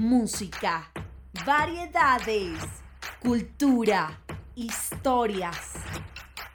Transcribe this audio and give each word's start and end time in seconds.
música, 0.00 0.90
variedades, 1.44 2.58
cultura, 3.20 4.18
historias. 4.54 5.74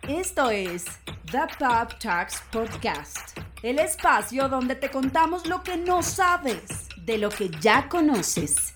Esto 0.01 0.49
es 0.49 0.85
The 1.29 1.41
Pop 1.59 1.91
Talks 1.99 2.41
Podcast, 2.51 3.37
el 3.61 3.77
espacio 3.77 4.49
donde 4.49 4.73
te 4.73 4.89
contamos 4.89 5.45
lo 5.45 5.61
que 5.61 5.77
no 5.77 6.01
sabes 6.01 6.89
de 7.05 7.19
lo 7.19 7.29
que 7.29 7.51
ya 7.61 7.87
conoces. 7.87 8.73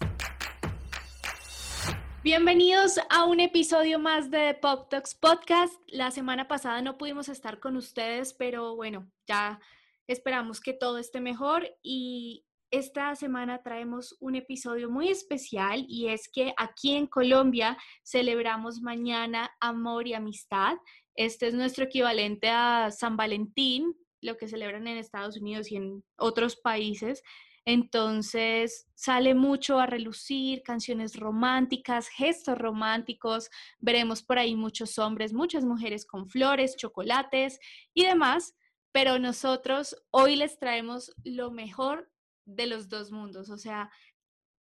Bienvenidos 2.24 3.00
a 3.10 3.24
un 3.24 3.40
episodio 3.40 3.98
más 3.98 4.30
de 4.30 4.54
Pop 4.54 4.88
Talks 4.88 5.16
Podcast. 5.16 5.74
La 5.88 6.12
semana 6.12 6.48
pasada 6.48 6.84
no 6.84 6.96
pudimos 7.00 7.28
estar 7.28 7.60
con 7.60 7.76
ustedes, 7.76 8.34
pero 8.34 8.76
bueno, 8.76 9.10
ya 9.26 9.60
esperamos 10.06 10.62
que 10.62 10.74
todo 10.74 11.00
esté 11.00 11.22
mejor 11.22 11.68
y 11.82 12.46
esta 12.72 13.16
semana 13.16 13.62
traemos 13.64 14.16
un 14.20 14.36
episodio 14.36 14.90
muy 14.90 15.10
especial 15.10 15.86
y 15.88 16.10
es 16.10 16.30
que 16.32 16.54
aquí 16.58 16.96
en 16.96 17.08
Colombia 17.08 17.78
celebramos 18.04 18.82
mañana 18.82 19.52
amor 19.60 20.08
y 20.08 20.14
amistad. 20.14 20.78
Este 21.16 21.48
es 21.48 21.54
nuestro 21.54 21.86
equivalente 21.86 22.50
a 22.50 22.92
San 22.92 23.18
Valentín, 23.18 23.96
lo 24.22 24.38
que 24.38 24.48
celebran 24.48 24.88
en 24.88 24.98
Estados 24.98 25.38
Unidos 25.38 25.72
y 25.72 25.78
en 25.78 26.04
otros 26.18 26.58
países. 26.58 27.24
Entonces 27.66 28.88
sale 28.96 29.34
mucho 29.34 29.80
a 29.80 29.86
relucir 29.86 30.62
canciones 30.64 31.16
románticas, 31.16 32.08
gestos 32.08 32.58
románticos. 32.58 33.50
Veremos 33.80 34.22
por 34.24 34.38
ahí 34.38 34.56
muchos 34.56 34.98
hombres, 35.00 35.34
muchas 35.34 35.66
mujeres 35.66 36.06
con 36.06 36.30
flores, 36.30 36.76
chocolates 36.78 37.60
y 37.94 38.06
demás. 38.06 38.56
Pero 38.92 39.20
nosotros 39.20 39.96
hoy 40.12 40.36
les 40.36 40.58
traemos 40.58 41.14
lo 41.24 41.52
mejor 41.52 42.10
de 42.56 42.68
los 42.68 42.90
dos 42.90 43.12
mundos. 43.12 43.50
O 43.50 43.58
sea, 43.58 43.92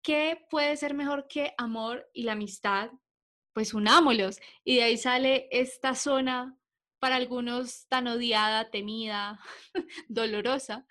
¿qué 0.02 0.46
puede 0.50 0.76
ser 0.78 0.94
mejor 0.94 1.28
que 1.28 1.54
amor 1.58 2.10
y 2.14 2.24
la 2.24 2.34
amistad? 2.34 2.92
Pues 3.54 3.74
unámoslos. 3.74 4.40
Y 4.64 4.78
de 4.78 4.84
ahí 4.84 4.98
sale 4.98 5.48
esta 5.52 5.96
zona 5.96 6.58
para 7.00 7.16
algunos 7.16 7.88
tan 7.88 8.08
odiada, 8.08 8.70
temida, 8.70 9.40
dolorosa, 10.08 10.86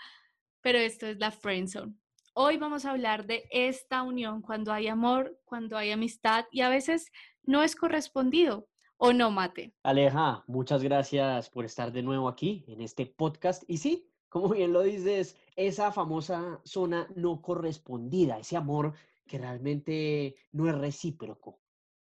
pero 0.60 0.78
esto 0.78 1.06
es 1.06 1.18
la 1.18 1.30
friend 1.30 1.68
zone. 1.68 1.94
Hoy 2.34 2.56
vamos 2.56 2.84
a 2.84 2.90
hablar 2.90 3.26
de 3.26 3.44
esta 3.50 4.02
unión 4.02 4.42
cuando 4.42 4.72
hay 4.72 4.88
amor, 4.88 5.38
cuando 5.44 5.76
hay 5.76 5.92
amistad 5.92 6.46
y 6.50 6.62
a 6.62 6.68
veces 6.68 7.10
no 7.42 7.62
es 7.62 7.76
correspondido 7.76 8.68
o 8.96 9.12
no, 9.12 9.30
Mate. 9.30 9.74
Aleja, 9.82 10.44
muchas 10.46 10.82
gracias 10.82 11.50
por 11.50 11.64
estar 11.64 11.92
de 11.92 12.02
nuevo 12.02 12.28
aquí 12.28 12.64
en 12.68 12.80
este 12.80 13.06
podcast. 13.06 13.62
Y 13.68 13.78
sí, 13.78 14.10
como 14.28 14.48
bien 14.48 14.72
lo 14.72 14.82
dices, 14.82 15.36
esa 15.56 15.92
famosa 15.92 16.60
zona 16.64 17.08
no 17.14 17.40
correspondida, 17.40 18.38
ese 18.38 18.56
amor 18.56 18.94
que 19.26 19.38
realmente 19.38 20.36
no 20.52 20.68
es 20.68 20.74
recíproco, 20.76 21.60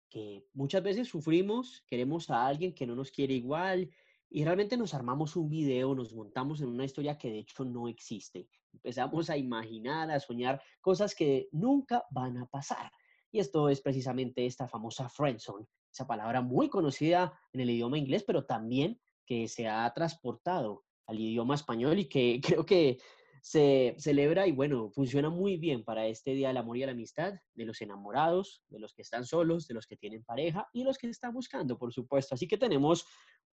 que 0.08 0.46
muchas 0.54 0.82
veces 0.82 1.08
sufrimos, 1.08 1.84
queremos 1.86 2.30
a 2.30 2.46
alguien 2.46 2.74
que 2.74 2.86
no 2.86 2.94
nos 2.94 3.10
quiere 3.10 3.34
igual 3.34 3.91
y 4.30 4.44
realmente 4.44 4.76
nos 4.76 4.94
armamos 4.94 5.36
un 5.36 5.48
video, 5.48 5.94
nos 5.94 6.12
montamos 6.12 6.60
en 6.60 6.69
una 6.69 6.84
historia 6.84 7.16
que 7.16 7.30
de 7.30 7.38
hecho 7.38 7.64
no 7.64 7.88
existe. 7.88 8.48
Empezamos 8.72 9.30
a 9.30 9.36
imaginar, 9.36 10.10
a 10.10 10.20
soñar 10.20 10.62
cosas 10.80 11.14
que 11.14 11.48
nunca 11.52 12.04
van 12.10 12.36
a 12.36 12.46
pasar. 12.46 12.92
Y 13.30 13.41
esto 13.41 13.69
es 13.69 13.80
precisamente 13.80 14.46
esta 14.46 14.69
famosa 14.69 15.08
friendzone, 15.08 15.66
esa 15.91 16.06
palabra 16.06 16.41
muy 16.42 16.69
conocida 16.69 17.38
en 17.52 17.60
el 17.60 17.70
idioma 17.70 17.98
inglés, 17.98 18.24
pero 18.24 18.44
también 18.44 19.00
que 19.26 19.48
se 19.48 19.69
ha 19.69 19.91
transportado 19.94 20.84
al 21.06 21.19
idioma 21.19 21.54
español 21.54 21.98
y 21.98 22.08
que 22.08 22.41
creo 22.44 22.64
que 22.64 22.98
se 23.42 23.94
celebra 23.98 24.47
y 24.47 24.53
bueno, 24.53 24.91
funciona 24.91 25.31
muy 25.31 25.56
bien 25.56 25.84
para 25.84 26.06
este 26.06 26.33
Día 26.33 26.48
del 26.48 26.56
Amor 26.56 26.77
y 26.77 26.84
la 26.84 26.92
Amistad, 26.92 27.34
de 27.55 27.64
los 27.64 27.81
enamorados, 27.81 28.62
de 28.69 28.78
los 28.78 28.94
que 28.94 29.03
están 29.03 29.25
solos, 29.25 29.67
de 29.67 29.75
los 29.75 29.86
que 29.86 29.97
tienen 29.97 30.25
pareja 30.25 30.69
y 30.72 30.84
los 30.84 30.98
que 30.98 31.08
están 31.08 31.33
buscando, 31.33 31.78
por 31.78 31.92
supuesto. 31.92 32.34
Así 32.34 32.47
que 32.47 32.59
tenemos 32.59 33.06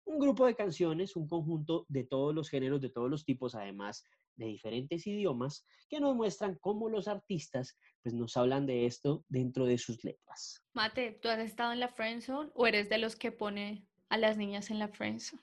un 0.04 0.18
grupo 0.18 0.46
de 0.46 0.54
canciones, 0.54 1.16
un 1.16 1.28
conjunto 1.28 1.86
de 1.88 2.04
todos 2.04 2.34
los 2.34 2.48
géneros, 2.48 2.80
de 2.80 2.90
todos 2.90 3.10
los 3.10 3.24
tipos, 3.24 3.54
además 3.54 4.04
de 4.36 4.46
diferentes 4.46 5.06
idiomas, 5.06 5.64
que 5.88 6.00
nos 6.00 6.14
muestran 6.14 6.58
cómo 6.60 6.88
los 6.88 7.08
artistas 7.08 7.78
pues 8.02 8.14
nos 8.14 8.36
hablan 8.36 8.66
de 8.66 8.86
esto 8.86 9.24
dentro 9.28 9.64
de 9.64 9.78
sus 9.78 10.02
letras. 10.04 10.62
Mate, 10.74 11.18
¿tú 11.22 11.28
has 11.28 11.38
estado 11.38 11.72
en 11.72 11.80
la 11.80 11.88
friendzone 11.88 12.50
o 12.54 12.66
eres 12.66 12.88
de 12.88 12.98
los 12.98 13.16
que 13.16 13.32
pone 13.32 13.86
a 14.14 14.16
las 14.16 14.36
niñas 14.36 14.70
en 14.70 14.78
la 14.78 14.88
friendzone? 14.88 15.42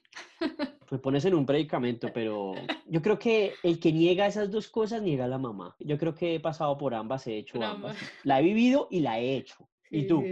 Me 0.89 0.97
pones 0.99 1.25
en 1.25 1.35
un 1.35 1.45
predicamento, 1.45 2.07
pero 2.13 2.53
yo 2.87 3.01
creo 3.01 3.19
que 3.19 3.53
el 3.63 3.79
que 3.79 3.91
niega 3.91 4.27
esas 4.27 4.49
dos 4.49 4.69
cosas 4.69 5.01
niega 5.01 5.25
a 5.25 5.27
la 5.27 5.37
mamá. 5.37 5.75
Yo 5.79 5.97
creo 5.97 6.15
que 6.15 6.35
he 6.35 6.39
pasado 6.39 6.77
por 6.77 6.95
ambas, 6.95 7.27
he 7.27 7.37
hecho 7.37 7.61
ambas. 7.61 7.97
La 8.23 8.39
he 8.39 8.43
vivido 8.43 8.87
y 8.89 9.01
la 9.01 9.19
he 9.19 9.35
hecho. 9.35 9.67
¿Y 9.89 10.07
tú? 10.07 10.23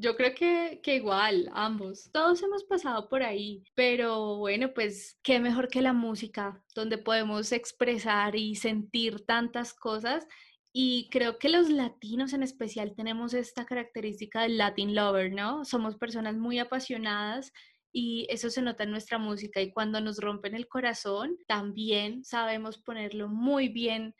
Yo 0.00 0.16
creo 0.16 0.32
que, 0.34 0.80
que, 0.82 0.96
igual, 0.96 1.50
ambos. 1.52 2.08
Todos 2.12 2.42
hemos 2.42 2.64
pasado 2.64 3.08
por 3.08 3.22
ahí, 3.22 3.64
pero 3.74 4.36
bueno, 4.36 4.72
pues 4.72 5.18
qué 5.22 5.40
mejor 5.40 5.68
que 5.68 5.82
la 5.82 5.92
música, 5.92 6.62
donde 6.74 6.98
podemos 6.98 7.52
expresar 7.52 8.34
y 8.36 8.54
sentir 8.54 9.26
tantas 9.26 9.74
cosas. 9.74 10.26
Y 10.72 11.08
creo 11.10 11.38
que 11.38 11.48
los 11.48 11.70
latinos 11.70 12.32
en 12.32 12.42
especial 12.42 12.94
tenemos 12.94 13.34
esta 13.34 13.64
característica 13.64 14.42
del 14.42 14.58
Latin 14.58 14.94
lover, 14.94 15.32
¿no? 15.32 15.64
Somos 15.64 15.96
personas 15.96 16.36
muy 16.36 16.58
apasionadas 16.58 17.52
y 17.92 18.26
eso 18.28 18.50
se 18.50 18.62
nota 18.62 18.84
en 18.84 18.90
nuestra 18.90 19.18
música 19.18 19.60
y 19.60 19.72
cuando 19.72 20.00
nos 20.00 20.18
rompen 20.18 20.54
el 20.54 20.68
corazón 20.68 21.38
también 21.46 22.24
sabemos 22.24 22.78
ponerlo 22.78 23.28
muy 23.28 23.68
bien 23.68 24.14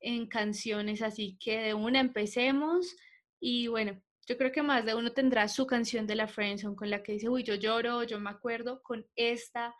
en 0.00 0.26
canciones, 0.26 1.00
así 1.00 1.38
que 1.40 1.58
de 1.58 1.74
una 1.74 2.00
empecemos 2.00 2.94
y 3.40 3.68
bueno, 3.68 4.00
yo 4.26 4.38
creo 4.38 4.52
que 4.52 4.62
más 4.62 4.84
de 4.84 4.94
uno 4.94 5.12
tendrá 5.12 5.48
su 5.48 5.66
canción 5.66 6.06
de 6.06 6.14
la 6.14 6.28
friendzone 6.28 6.76
con 6.76 6.90
la 6.90 7.02
que 7.02 7.12
dice, 7.12 7.28
uy, 7.28 7.42
yo 7.42 7.54
lloro, 7.54 8.04
yo 8.04 8.20
me 8.20 8.30
acuerdo 8.30 8.82
con 8.82 9.06
esta 9.16 9.74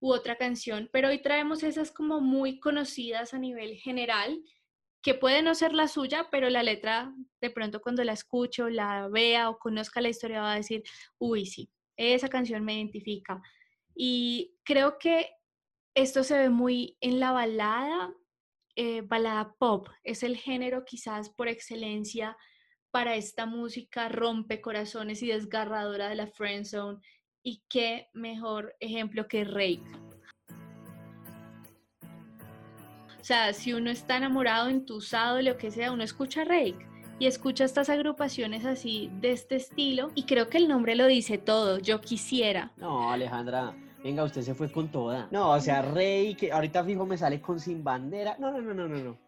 u 0.00 0.12
otra 0.12 0.36
canción, 0.36 0.88
pero 0.92 1.08
hoy 1.08 1.20
traemos 1.20 1.62
esas 1.62 1.90
como 1.90 2.20
muy 2.20 2.58
conocidas 2.60 3.34
a 3.34 3.38
nivel 3.38 3.76
general, 3.76 4.42
que 5.02 5.14
puede 5.14 5.42
no 5.42 5.54
ser 5.54 5.72
la 5.72 5.88
suya, 5.88 6.28
pero 6.30 6.50
la 6.50 6.62
letra 6.62 7.14
de 7.40 7.50
pronto 7.50 7.80
cuando 7.80 8.04
la 8.04 8.12
escucho, 8.12 8.68
la 8.68 9.08
vea 9.08 9.48
o 9.48 9.58
conozca 9.58 10.00
la 10.00 10.10
historia 10.10 10.42
va 10.42 10.52
a 10.52 10.56
decir, 10.56 10.82
uy, 11.18 11.46
sí, 11.46 11.70
esa 11.96 12.28
canción 12.28 12.64
me 12.64 12.74
identifica. 12.74 13.40
Y 13.94 14.54
creo 14.64 14.98
que 14.98 15.30
esto 15.94 16.22
se 16.22 16.38
ve 16.38 16.50
muy 16.50 16.96
en 17.00 17.18
la 17.18 17.32
balada, 17.32 18.12
eh, 18.76 19.02
balada 19.02 19.54
pop, 19.58 19.88
es 20.04 20.22
el 20.22 20.36
género 20.36 20.84
quizás 20.84 21.30
por 21.30 21.48
excelencia 21.48 22.36
para 22.90 23.16
esta 23.16 23.46
música 23.46 24.08
rompe 24.08 24.60
corazones 24.60 25.22
y 25.22 25.28
desgarradora 25.28 26.08
de 26.08 26.16
la 26.16 26.26
friend 26.26 26.64
zone 26.64 26.98
y 27.42 27.62
qué 27.68 28.08
mejor 28.12 28.76
ejemplo 28.80 29.28
que 29.28 29.44
Rake. 29.44 30.09
O 33.20 33.24
sea, 33.24 33.52
si 33.52 33.74
uno 33.74 33.90
está 33.90 34.16
enamorado, 34.16 34.68
entusado, 34.68 35.40
lo 35.42 35.56
que 35.56 35.70
sea, 35.70 35.92
uno 35.92 36.02
escucha 36.02 36.44
Rake 36.44 36.86
y 37.18 37.26
escucha 37.26 37.64
estas 37.64 37.90
agrupaciones 37.90 38.64
así 38.64 39.10
de 39.20 39.32
este 39.32 39.56
estilo 39.56 40.10
y 40.14 40.24
creo 40.24 40.48
que 40.48 40.56
el 40.56 40.68
nombre 40.68 40.96
lo 40.96 41.06
dice 41.06 41.36
todo, 41.36 41.78
yo 41.78 42.00
quisiera. 42.00 42.72
No, 42.78 43.12
Alejandra, 43.12 43.76
venga, 44.02 44.24
usted 44.24 44.40
se 44.40 44.54
fue 44.54 44.72
con 44.72 44.88
toda. 44.88 45.28
No, 45.30 45.50
o 45.50 45.60
sea, 45.60 45.82
Rey, 45.82 46.34
que 46.34 46.50
ahorita 46.50 46.82
fijo 46.82 47.04
me 47.04 47.18
sale 47.18 47.42
con 47.42 47.60
sin 47.60 47.84
bandera. 47.84 48.36
No, 48.38 48.50
no, 48.50 48.62
no, 48.62 48.72
no, 48.72 48.88
no, 48.88 48.96
no. 48.96 49.18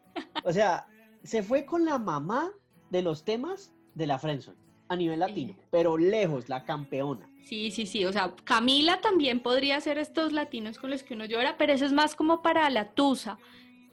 O 0.42 0.52
sea, 0.52 0.86
se 1.22 1.42
fue 1.42 1.66
con 1.66 1.84
la 1.84 1.98
mamá 1.98 2.50
de 2.88 3.02
los 3.02 3.25
temas 3.25 3.75
de 3.94 4.06
la 4.06 4.19
Friendzone 4.19 4.58
a 4.88 4.97
nivel 4.97 5.20
latino, 5.20 5.54
pero 5.70 5.98
lejos, 5.98 6.48
la 6.48 6.64
campeona. 6.64 7.28
Sí, 7.44 7.70
sí, 7.70 7.86
sí, 7.86 8.04
o 8.04 8.12
sea, 8.12 8.34
Camila 8.44 9.00
también 9.00 9.41
podría 9.41 9.81
ser 9.81 9.98
estos 9.98 10.32
latinos 10.32 10.78
con 10.78 10.91
los 10.91 11.02
que 11.02 11.14
uno 11.14 11.25
llora, 11.25 11.56
pero 11.58 11.72
eso 11.72 11.84
es 11.84 11.92
más 11.92 12.14
como 12.14 12.42
para 12.42 12.69
la 12.70 12.91
tusa 12.92 13.38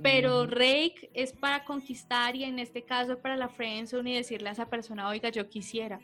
pero 0.01 0.45
Rake 0.45 1.09
es 1.13 1.33
para 1.33 1.65
conquistar 1.65 2.35
y 2.35 2.43
en 2.43 2.59
este 2.59 2.83
caso 2.83 3.19
para 3.19 3.35
la 3.35 3.49
friendzone 3.49 4.11
y 4.11 4.15
decirle 4.15 4.49
a 4.49 4.53
esa 4.53 4.69
persona, 4.69 5.09
oiga, 5.09 5.29
yo 5.29 5.49
quisiera, 5.49 5.99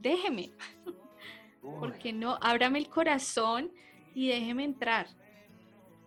déjeme, 0.00 0.50
porque 1.80 2.12
no, 2.12 2.38
ábrame 2.40 2.78
el 2.78 2.88
corazón 2.88 3.70
y 4.14 4.28
déjeme 4.28 4.64
entrar. 4.64 5.08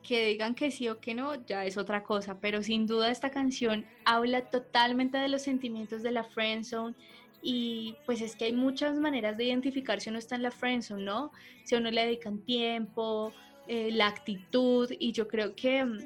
Que 0.04 0.26
digan 0.26 0.56
que 0.56 0.72
sí 0.72 0.90
o 0.90 1.00
que 1.00 1.14
no, 1.14 1.46
ya 1.46 1.64
es 1.66 1.78
otra 1.78 2.04
cosa, 2.04 2.40
pero 2.40 2.64
sin 2.64 2.88
duda 2.88 3.12
esta 3.12 3.30
canción 3.30 3.86
habla 4.04 4.50
totalmente 4.50 5.18
de 5.18 5.28
los 5.28 5.44
sentimientos 5.44 6.02
de 6.02 6.12
la 6.12 6.24
friendzone 6.24 6.96
y 7.44 7.96
pues 8.06 8.22
es 8.22 8.36
que 8.36 8.46
hay 8.46 8.54
muchas 8.54 8.98
maneras 8.98 9.38
de 9.38 9.46
identificar 9.46 10.00
si 10.00 10.10
uno 10.10 10.18
está 10.18 10.36
en 10.36 10.44
la 10.44 10.52
friendzone, 10.52 11.04
¿no? 11.04 11.32
Si 11.66 11.76
a 11.76 11.78
uno 11.78 11.92
le 11.92 12.06
dedican 12.06 12.40
tiempo, 12.40 13.32
eh, 13.68 13.90
la 13.92 14.08
actitud 14.08 14.92
y 14.98 15.12
yo 15.12 15.28
creo 15.28 15.56
que 15.56 15.86
mm, 15.86 16.00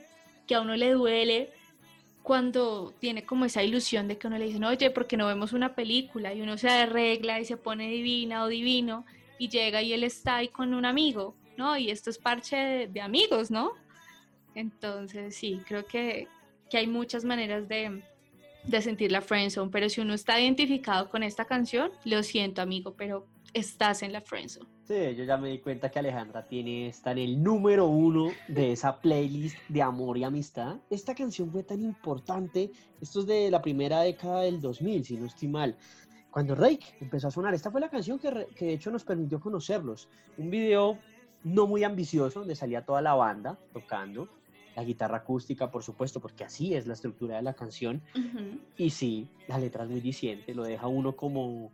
que 0.46 0.56
a 0.56 0.62
uno 0.62 0.76
le 0.76 0.92
duele 0.92 1.52
cuando 2.24 2.92
tiene 3.00 3.24
como 3.24 3.46
esa 3.46 3.62
ilusión 3.62 4.08
de 4.08 4.18
que 4.18 4.26
uno 4.26 4.40
le 4.40 4.46
dice, 4.46 4.66
oye, 4.66 4.90
¿por 4.90 5.06
qué 5.06 5.16
no 5.16 5.28
vemos 5.28 5.54
una 5.54 5.76
película? 5.76 6.34
Y 6.34 6.42
uno 6.42 6.58
se 6.58 6.70
arregla 6.70 7.40
y 7.40 7.46
se 7.46 7.56
pone 7.56 7.88
divina 7.88 8.44
o 8.44 8.48
divino 8.48 9.06
y 9.38 9.50
llega 9.50 9.82
y 9.84 9.94
él 9.94 10.04
está 10.04 10.38
ahí 10.38 10.48
con 10.48 10.74
un 10.74 10.86
amigo, 10.86 11.36
¿no? 11.56 11.78
Y 11.78 11.92
esto 11.92 12.10
es 12.10 12.18
parche 12.18 12.88
de, 12.88 13.02
amigos, 13.02 13.52
¿no? 13.52 13.74
Entonces, 14.56 15.36
sí, 15.36 15.62
creo 15.68 15.86
que, 15.86 16.28
que, 16.70 16.78
hay 16.78 16.88
muchas 16.88 17.26
maneras 17.26 17.68
de, 17.68 18.02
de 18.64 18.82
sentir 18.82 19.12
la 19.12 19.22
friendzone, 19.22 19.70
pero 19.70 19.88
si 19.90 20.02
uno 20.02 20.16
está 20.16 20.40
identificado 20.40 21.10
con 21.10 21.22
esta 21.22 21.46
canción, 21.46 21.92
lo 22.06 22.24
siento 22.24 22.62
amigo, 22.62 22.96
pero 22.98 23.28
estás 23.56 24.04
en 24.04 24.12
la 24.12 24.20
friendzone. 24.22 24.70
Sí, 24.84 25.16
yo 25.16 25.24
ya 25.24 25.38
me 25.38 25.50
di 25.50 25.60
cuenta 25.60 25.90
que 25.90 25.98
Alejandra 25.98 26.46
tiene, 26.46 26.90
está 26.90 27.14
en 27.14 27.20
el 27.20 27.42
número 27.42 27.88
uno 27.88 28.30
de 28.50 28.74
esa 28.74 29.00
playlist 29.00 29.58
de 29.70 29.82
amor 29.82 30.18
y 30.18 30.26
amistad. 30.26 30.76
Esta 30.90 31.16
canción 31.16 31.50
fue 31.50 31.64
tan 31.64 31.82
importante, 31.82 32.70
esto 33.02 33.22
es 33.22 33.26
de 33.26 33.50
la 33.50 33.62
primera 33.62 34.02
década 34.02 34.42
del 34.42 34.60
2000, 34.60 35.06
si 35.06 35.18
no 35.18 35.26
estoy 35.26 35.48
mal, 35.48 35.78
cuando 36.30 36.54
Rake 36.54 36.98
empezó 37.00 37.30
a 37.30 37.32
sonar. 37.32 37.54
Esta 37.54 37.72
fue 37.72 37.80
la 37.80 37.90
canción 37.90 38.20
que, 38.20 38.48
que 38.56 38.66
de 38.66 38.74
hecho 38.74 38.92
nos 38.92 39.06
permitió 39.06 39.40
conocerlos. 39.40 40.10
Un 40.38 40.50
video 40.50 41.00
no 41.46 41.66
muy 41.66 41.86
ambicioso, 41.86 42.40
donde 42.40 42.56
salía 42.56 42.86
toda 42.86 43.02
la 43.02 43.14
banda 43.14 43.58
tocando, 43.72 44.28
la 44.76 44.84
guitarra 44.84 45.18
acústica, 45.18 45.72
por 45.72 45.82
supuesto, 45.82 46.20
porque 46.20 46.44
así 46.44 46.76
es 46.76 46.88
la 46.88 46.94
estructura 46.94 47.38
de 47.38 47.42
la 47.42 47.54
canción. 47.54 48.02
Y 48.76 48.90
sí, 48.90 49.30
la 49.48 49.58
letra 49.58 49.86
es 49.86 49.90
muy 49.90 50.02
diciente, 50.02 50.54
lo 50.54 50.64
deja 50.64 50.88
uno 50.88 51.16
como, 51.16 51.72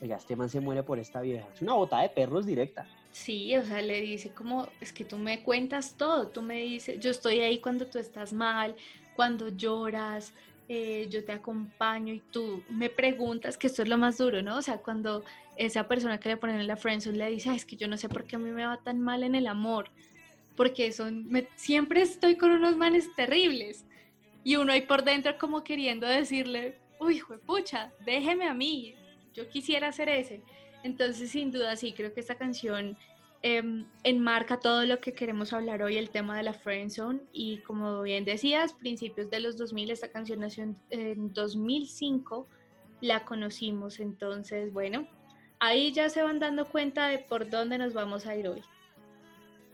oiga, 0.00 0.16
este 0.16 0.36
man 0.36 0.48
se 0.48 0.60
muere 0.60 0.82
por 0.82 0.98
esta 0.98 1.20
vieja. 1.20 1.46
Es 1.54 1.62
una 1.62 1.74
bota 1.74 2.00
de 2.00 2.08
perros 2.08 2.46
directa. 2.46 2.86
Sí, 3.12 3.56
o 3.56 3.64
sea, 3.64 3.82
le 3.82 4.00
dice 4.00 4.30
como, 4.30 4.68
es 4.80 4.92
que 4.92 5.04
tú 5.04 5.18
me 5.18 5.42
cuentas 5.42 5.94
todo, 5.96 6.28
tú 6.28 6.42
me 6.42 6.62
dices, 6.62 6.98
yo 7.00 7.10
estoy 7.10 7.40
ahí 7.40 7.58
cuando 7.58 7.86
tú 7.86 7.98
estás 7.98 8.32
mal, 8.32 8.76
cuando 9.16 9.48
lloras, 9.48 10.32
eh, 10.68 11.08
yo 11.10 11.24
te 11.24 11.32
acompaño 11.32 12.14
y 12.14 12.20
tú 12.30 12.62
me 12.68 12.88
preguntas, 12.88 13.58
que 13.58 13.66
esto 13.66 13.82
es 13.82 13.88
lo 13.88 13.98
más 13.98 14.18
duro, 14.18 14.40
¿no? 14.42 14.56
O 14.56 14.62
sea, 14.62 14.78
cuando 14.78 15.24
esa 15.56 15.88
persona 15.88 16.20
que 16.20 16.28
le 16.28 16.36
ponen 16.36 16.60
en 16.60 16.68
la 16.68 16.76
friendzone 16.76 17.18
le 17.18 17.30
dice, 17.30 17.52
es 17.52 17.64
que 17.64 17.76
yo 17.76 17.88
no 17.88 17.96
sé 17.96 18.08
por 18.08 18.24
qué 18.24 18.36
a 18.36 18.38
mí 18.38 18.50
me 18.50 18.64
va 18.64 18.78
tan 18.78 19.00
mal 19.00 19.24
en 19.24 19.34
el 19.34 19.48
amor, 19.48 19.90
porque 20.56 20.92
son, 20.92 21.28
siempre 21.56 22.02
estoy 22.02 22.36
con 22.36 22.52
unos 22.52 22.76
manes 22.76 23.12
terribles. 23.16 23.84
Y 24.42 24.56
uno 24.56 24.72
ahí 24.72 24.82
por 24.82 25.04
dentro 25.04 25.36
como 25.36 25.64
queriendo 25.64 26.06
decirle, 26.06 26.78
uy, 27.00 27.20
pucha, 27.44 27.92
déjeme 28.06 28.46
a 28.46 28.54
mí, 28.54 28.94
yo 29.40 29.48
quisiera 29.48 29.88
hacer 29.88 30.08
ese. 30.08 30.42
Entonces, 30.82 31.30
sin 31.30 31.50
duda, 31.50 31.76
sí, 31.76 31.92
creo 31.92 32.12
que 32.12 32.20
esta 32.20 32.36
canción 32.36 32.96
em, 33.42 33.86
enmarca 34.02 34.60
todo 34.60 34.84
lo 34.84 35.00
que 35.00 35.12
queremos 35.12 35.52
hablar 35.52 35.82
hoy, 35.82 35.96
el 35.96 36.10
tema 36.10 36.36
de 36.36 36.42
la 36.42 36.52
friendzone. 36.52 37.20
Y 37.32 37.58
como 37.58 38.02
bien 38.02 38.24
decías, 38.24 38.72
principios 38.72 39.30
de 39.30 39.40
los 39.40 39.56
2000, 39.56 39.90
esta 39.90 40.08
canción 40.08 40.40
nació 40.40 40.64
en, 40.64 40.76
en 40.90 41.32
2005, 41.32 42.46
la 43.00 43.24
conocimos. 43.24 44.00
Entonces, 44.00 44.72
bueno, 44.72 45.06
ahí 45.58 45.92
ya 45.92 46.08
se 46.08 46.22
van 46.22 46.38
dando 46.38 46.66
cuenta 46.66 47.08
de 47.08 47.18
por 47.18 47.48
dónde 47.48 47.78
nos 47.78 47.92
vamos 47.92 48.26
a 48.26 48.36
ir 48.36 48.48
hoy. 48.48 48.62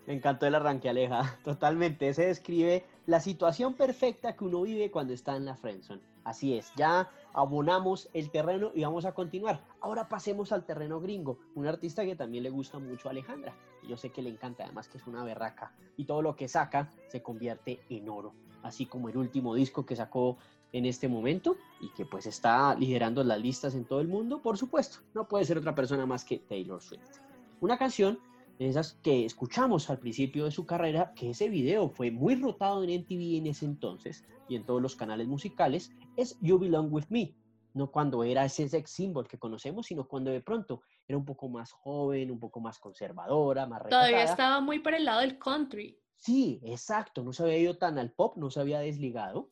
Me 0.06 0.14
encantó 0.14 0.46
el 0.46 0.54
arranque, 0.54 0.88
Aleja. 0.88 1.38
Totalmente. 1.44 2.12
Se 2.14 2.26
describe 2.26 2.84
la 3.06 3.20
situación 3.20 3.74
perfecta 3.74 4.36
que 4.36 4.44
uno 4.44 4.62
vive 4.62 4.90
cuando 4.90 5.12
está 5.12 5.36
en 5.36 5.44
la 5.44 5.56
friendzone. 5.56 6.00
Así 6.24 6.56
es, 6.56 6.72
ya 6.74 7.08
abonamos 7.36 8.08
el 8.14 8.30
terreno 8.30 8.72
y 8.74 8.82
vamos 8.82 9.04
a 9.04 9.12
continuar. 9.12 9.60
Ahora 9.80 10.08
pasemos 10.08 10.52
al 10.52 10.64
terreno 10.64 11.00
gringo, 11.00 11.38
un 11.54 11.66
artista 11.66 12.04
que 12.04 12.16
también 12.16 12.42
le 12.42 12.50
gusta 12.50 12.78
mucho 12.78 13.08
a 13.08 13.10
Alejandra. 13.10 13.54
Yo 13.86 13.96
sé 13.98 14.10
que 14.10 14.22
le 14.22 14.30
encanta, 14.30 14.64
además 14.64 14.88
que 14.88 14.96
es 14.96 15.06
una 15.06 15.22
berraca. 15.22 15.72
Y 15.98 16.06
todo 16.06 16.22
lo 16.22 16.34
que 16.34 16.48
saca 16.48 16.90
se 17.08 17.22
convierte 17.22 17.80
en 17.90 18.08
oro. 18.08 18.32
Así 18.62 18.86
como 18.86 19.10
el 19.10 19.18
último 19.18 19.54
disco 19.54 19.84
que 19.84 19.94
sacó 19.94 20.38
en 20.72 20.86
este 20.86 21.08
momento 21.08 21.58
y 21.80 21.90
que 21.90 22.06
pues 22.06 22.26
está 22.26 22.74
liderando 22.74 23.22
las 23.22 23.38
listas 23.38 23.74
en 23.74 23.84
todo 23.84 24.00
el 24.00 24.08
mundo, 24.08 24.40
por 24.40 24.56
supuesto. 24.56 24.98
No 25.14 25.28
puede 25.28 25.44
ser 25.44 25.58
otra 25.58 25.74
persona 25.74 26.06
más 26.06 26.24
que 26.24 26.38
Taylor 26.38 26.80
Swift. 26.80 27.20
Una 27.60 27.76
canción 27.76 28.18
esas 28.58 28.94
que 29.02 29.24
escuchamos 29.24 29.90
al 29.90 29.98
principio 29.98 30.44
de 30.44 30.50
su 30.50 30.64
carrera, 30.64 31.12
que 31.14 31.30
ese 31.30 31.48
video 31.48 31.88
fue 31.90 32.10
muy 32.10 32.36
rotado 32.36 32.82
en 32.82 32.90
MTV 33.00 33.38
en 33.38 33.46
ese 33.48 33.66
entonces 33.66 34.24
y 34.48 34.56
en 34.56 34.64
todos 34.64 34.80
los 34.80 34.96
canales 34.96 35.26
musicales, 35.26 35.92
es 36.16 36.38
You 36.40 36.58
Belong 36.58 36.92
With 36.92 37.06
Me. 37.08 37.34
No 37.74 37.90
cuando 37.90 38.24
era 38.24 38.44
ese 38.44 38.68
sex 38.68 38.90
symbol 38.90 39.28
que 39.28 39.38
conocemos, 39.38 39.86
sino 39.86 40.08
cuando 40.08 40.30
de 40.30 40.40
pronto 40.40 40.80
era 41.06 41.18
un 41.18 41.26
poco 41.26 41.48
más 41.50 41.72
joven, 41.72 42.30
un 42.30 42.40
poco 42.40 42.60
más 42.60 42.78
conservadora, 42.78 43.66
más 43.66 43.82
recatada. 43.82 44.06
Todavía 44.06 44.24
estaba 44.24 44.60
muy 44.60 44.78
por 44.78 44.94
el 44.94 45.04
lado 45.04 45.20
del 45.20 45.38
country. 45.38 45.98
Sí, 46.16 46.58
exacto, 46.64 47.22
no 47.22 47.34
se 47.34 47.42
había 47.42 47.58
ido 47.58 47.76
tan 47.76 47.98
al 47.98 48.12
pop, 48.12 48.38
no 48.38 48.50
se 48.50 48.60
había 48.60 48.78
desligado 48.78 49.50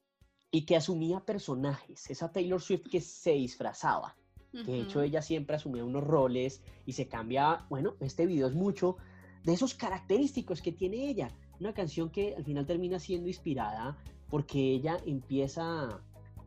y 0.50 0.64
que 0.64 0.76
asumía 0.76 1.20
personajes, 1.20 2.08
esa 2.08 2.32
Taylor 2.32 2.62
Swift 2.62 2.88
que 2.90 3.00
se 3.00 3.32
disfrazaba 3.32 4.16
que 4.64 4.72
de 4.72 4.80
hecho 4.80 5.02
ella 5.02 5.20
siempre 5.20 5.56
asumía 5.56 5.84
unos 5.84 6.04
roles 6.04 6.62
y 6.86 6.92
se 6.92 7.08
cambia, 7.08 7.66
bueno, 7.68 7.94
este 8.00 8.26
video 8.26 8.46
es 8.46 8.54
mucho 8.54 8.96
de 9.42 9.52
esos 9.52 9.74
característicos 9.74 10.62
que 10.62 10.72
tiene 10.72 11.08
ella. 11.08 11.30
Una 11.60 11.72
canción 11.72 12.10
que 12.10 12.34
al 12.36 12.44
final 12.44 12.66
termina 12.66 12.98
siendo 12.98 13.28
inspirada 13.28 13.98
porque 14.28 14.58
ella 14.58 14.96
empieza 15.06 16.00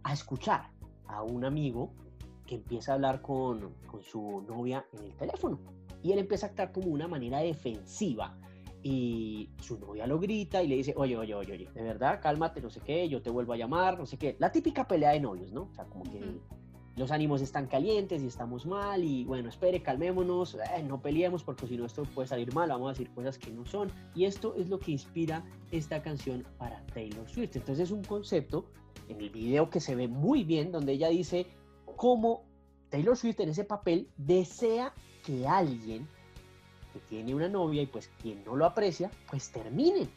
a 0.04 0.14
escuchar 0.14 0.72
a 1.08 1.24
un 1.24 1.46
amigo 1.46 1.94
que 2.46 2.56
empieza 2.56 2.92
a 2.92 2.96
hablar 2.96 3.22
con, 3.22 3.74
con 3.86 4.02
su 4.02 4.42
novia 4.48 4.86
en 4.94 5.04
el 5.04 5.14
teléfono. 5.16 5.60
Y 6.02 6.12
él 6.12 6.20
empieza 6.20 6.48
a 6.48 6.50
actuar 6.50 6.72
como 6.72 6.88
una 6.88 7.08
manera 7.08 7.40
defensiva. 7.40 8.38
Y 8.84 9.50
su 9.60 9.78
novia 9.80 10.08
lo 10.08 10.20
grita 10.20 10.64
y 10.64 10.68
le 10.68 10.76
dice, 10.76 10.94
oye, 10.96 11.18
oye, 11.18 11.36
oye, 11.36 11.52
oye, 11.52 11.70
de 11.74 11.82
verdad, 11.82 12.22
cálmate, 12.22 12.62
no 12.62 12.70
sé 12.70 12.80
qué, 12.80 13.10
yo 13.10 13.22
te 13.22 13.30
vuelvo 13.30 13.54
a 13.54 13.58
llamar, 13.58 13.98
no 13.98 14.06
sé 14.06 14.18
qué. 14.18 14.38
La 14.40 14.52
típica 14.52 14.88
pelea 14.88 15.12
de 15.12 15.20
novios, 15.20 15.52
¿no? 15.52 15.64
O 15.64 15.74
sea, 15.74 15.86
como 15.86 16.04
que 16.04 16.22
los 16.98 17.12
ánimos 17.12 17.42
están 17.42 17.68
calientes 17.68 18.24
y 18.24 18.28
estamos 18.28 18.66
mal 18.66 19.04
y 19.04 19.24
bueno, 19.24 19.50
espere, 19.50 19.84
calmémonos, 19.84 20.56
eh, 20.56 20.84
no 20.84 21.00
peleemos 21.00 21.44
porque 21.44 21.68
si 21.68 21.78
no 21.78 21.86
esto 21.86 22.04
puede 22.04 22.28
salir 22.28 22.54
mal, 22.54 22.70
vamos 22.70 22.88
a 22.88 22.94
decir 22.94 23.12
cosas 23.12 23.38
que 23.38 23.52
no 23.52 23.66
son. 23.68 23.92
Y 24.16 24.26
esto 24.26 24.56
es 24.56 24.68
lo 24.68 24.80
que 24.80 24.92
inspira 24.92 25.46
esta 25.72 26.02
canción 26.02 26.44
para 26.58 26.84
Taylor 26.88 27.30
Swift. 27.30 27.56
Entonces 27.56 27.86
es 27.86 27.92
un 27.92 28.04
concepto 28.04 28.66
en 29.10 29.22
el 29.22 29.30
video 29.30 29.70
que 29.70 29.80
se 29.80 29.96
ve 29.96 30.08
muy 30.08 30.44
bien 30.44 30.72
donde 30.72 30.94
ella 30.94 31.10
dice 31.10 31.46
cómo 31.96 32.44
Taylor 32.90 33.16
Swift 33.16 33.40
en 33.42 33.50
ese 33.50 33.64
papel 33.64 34.10
desea 34.18 34.92
que 35.24 35.48
alguien 35.48 36.08
que 36.94 37.00
tiene 37.02 37.36
una 37.36 37.48
novia 37.48 37.84
y 37.84 37.86
pues 37.86 38.10
quien 38.22 38.44
no 38.44 38.56
lo 38.56 38.66
aprecia, 38.66 39.12
pues 39.30 39.52
termine. 39.52 40.10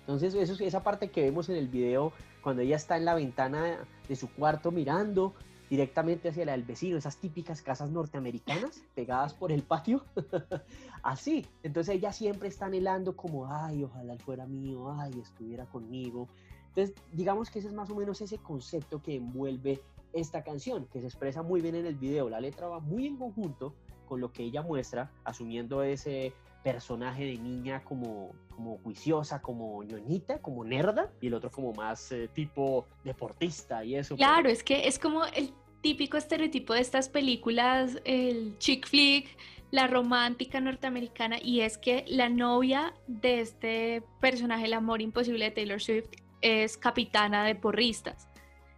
Entonces 0.00 0.34
eso 0.34 0.52
es 0.52 0.60
esa 0.60 0.82
parte 0.82 1.10
que 1.10 1.22
vemos 1.22 1.48
en 1.48 1.56
el 1.56 1.68
video 1.68 2.12
cuando 2.42 2.60
ella 2.60 2.76
está 2.76 2.98
en 2.98 3.06
la 3.06 3.14
ventana 3.14 3.78
de 4.06 4.16
su 4.16 4.30
cuarto 4.30 4.70
mirando 4.70 5.34
directamente 5.68 6.28
hacia 6.28 6.44
la 6.44 6.52
del 6.52 6.62
vecino, 6.62 6.96
esas 6.96 7.16
típicas 7.16 7.62
casas 7.62 7.90
norteamericanas 7.90 8.82
pegadas 8.94 9.34
por 9.34 9.52
el 9.52 9.62
patio. 9.62 10.04
Así, 11.02 11.46
entonces 11.62 11.96
ella 11.96 12.12
siempre 12.12 12.48
está 12.48 12.66
anhelando 12.66 13.16
como, 13.16 13.46
ay, 13.46 13.84
ojalá 13.84 14.12
él 14.12 14.20
fuera 14.20 14.46
mío, 14.46 14.92
ay, 14.92 15.12
estuviera 15.20 15.66
conmigo. 15.66 16.28
Entonces, 16.68 16.94
digamos 17.12 17.50
que 17.50 17.60
ese 17.60 17.68
es 17.68 17.74
más 17.74 17.90
o 17.90 17.94
menos 17.94 18.20
ese 18.20 18.38
concepto 18.38 19.00
que 19.00 19.16
envuelve 19.16 19.80
esta 20.12 20.42
canción, 20.42 20.86
que 20.86 21.00
se 21.00 21.06
expresa 21.06 21.42
muy 21.42 21.60
bien 21.60 21.74
en 21.74 21.86
el 21.86 21.96
video. 21.96 22.28
La 22.28 22.40
letra 22.40 22.68
va 22.68 22.80
muy 22.80 23.06
en 23.06 23.16
conjunto 23.16 23.74
con 24.06 24.20
lo 24.20 24.32
que 24.32 24.44
ella 24.44 24.62
muestra, 24.62 25.10
asumiendo 25.24 25.82
ese 25.82 26.32
personaje 26.62 27.24
de 27.24 27.38
niña 27.38 27.84
como, 27.84 28.32
como 28.54 28.78
juiciosa, 28.78 29.40
como 29.40 29.84
ñoñita, 29.84 30.38
como 30.40 30.64
nerda, 30.64 31.12
y 31.20 31.28
el 31.28 31.34
otro 31.34 31.50
como 31.50 31.72
más 31.72 32.10
eh, 32.10 32.28
tipo 32.32 32.86
deportista 33.04 33.84
y 33.84 33.94
eso. 33.94 34.16
Claro, 34.16 34.48
es 34.48 34.64
que 34.64 34.88
es 34.88 34.98
como 34.98 35.24
el 35.26 35.52
típico 35.80 36.16
estereotipo 36.16 36.74
de 36.74 36.80
estas 36.80 37.08
películas, 37.08 37.98
el 38.04 38.58
chick 38.58 38.88
flick, 38.88 39.28
la 39.70 39.86
romántica 39.86 40.60
norteamericana, 40.60 41.38
y 41.40 41.60
es 41.60 41.78
que 41.78 42.04
la 42.08 42.28
novia 42.28 42.94
de 43.06 43.40
este 43.40 44.02
personaje, 44.20 44.64
el 44.64 44.74
amor 44.74 45.00
imposible 45.00 45.44
de 45.44 45.50
Taylor 45.52 45.80
Swift, 45.80 46.08
es 46.40 46.76
capitana 46.76 47.44
de 47.44 47.54
porristas. 47.54 48.28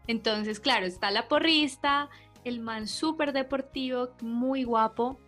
Entonces, 0.06 0.58
claro, 0.58 0.87
está 0.87 1.11
la 1.11 1.28
porrista, 1.28 2.08
el 2.49 2.61
man 2.61 2.87
súper 2.87 3.33
deportivo, 3.33 4.11
muy 4.21 4.64
guapo, 4.64 5.19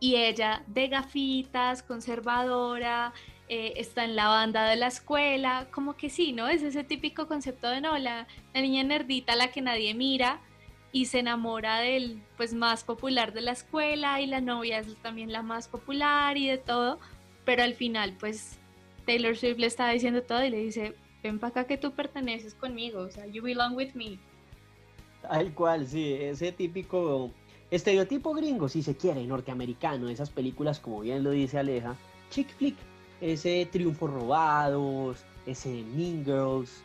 y 0.00 0.16
ella 0.16 0.64
de 0.66 0.88
gafitas, 0.88 1.82
conservadora, 1.82 3.12
eh, 3.48 3.74
está 3.76 4.04
en 4.04 4.16
la 4.16 4.28
banda 4.28 4.68
de 4.68 4.76
la 4.76 4.86
escuela, 4.86 5.68
como 5.70 5.96
que 5.96 6.08
sí, 6.08 6.32
¿no? 6.32 6.48
Es 6.48 6.62
ese 6.62 6.84
típico 6.84 7.28
concepto 7.28 7.68
de 7.68 7.80
no, 7.80 7.98
la, 7.98 8.26
niña 8.54 8.82
nerdita 8.82 9.36
la 9.36 9.50
que 9.50 9.60
nadie 9.60 9.92
mira 9.92 10.40
y 10.92 11.06
se 11.06 11.18
enamora 11.18 11.78
del 11.80 12.22
pues 12.36 12.54
más 12.54 12.84
popular 12.84 13.32
de 13.32 13.42
la 13.42 13.52
escuela 13.52 14.20
y 14.20 14.26
la 14.26 14.40
novia 14.40 14.78
es 14.78 14.96
también 15.02 15.32
la 15.32 15.42
más 15.42 15.68
popular 15.68 16.36
y 16.36 16.48
de 16.48 16.58
todo, 16.58 16.98
pero 17.44 17.62
al 17.62 17.74
final 17.74 18.16
pues 18.18 18.58
Taylor 19.04 19.36
Swift 19.36 19.58
le 19.58 19.66
está 19.66 19.88
diciendo 19.90 20.22
todo 20.22 20.44
y 20.44 20.50
le 20.50 20.58
dice, 20.58 20.94
ven 21.22 21.38
para 21.38 21.50
acá 21.50 21.64
que 21.64 21.76
tú 21.76 21.92
perteneces 21.92 22.54
conmigo, 22.54 23.00
o 23.00 23.10
sea, 23.10 23.26
you 23.26 23.42
belong 23.42 23.74
with 23.74 23.94
me. 23.94 24.18
Tal 25.22 25.52
cual, 25.54 25.86
sí, 25.86 26.14
ese 26.14 26.52
típico 26.52 27.30
Estereotipo 27.70 28.34
gringo, 28.34 28.68
si 28.68 28.82
se 28.82 28.96
quiere, 28.96 29.24
norteamericano, 29.24 30.08
esas 30.08 30.30
películas, 30.30 30.80
como 30.80 31.00
bien 31.00 31.22
lo 31.22 31.30
dice 31.30 31.58
Aleja, 31.58 31.94
chick 32.30 32.48
flick, 32.56 32.76
ese 33.20 33.68
Triunfos 33.70 34.10
Robados, 34.10 35.24
ese 35.46 35.68
Mean 35.94 36.24
Girls, 36.24 36.82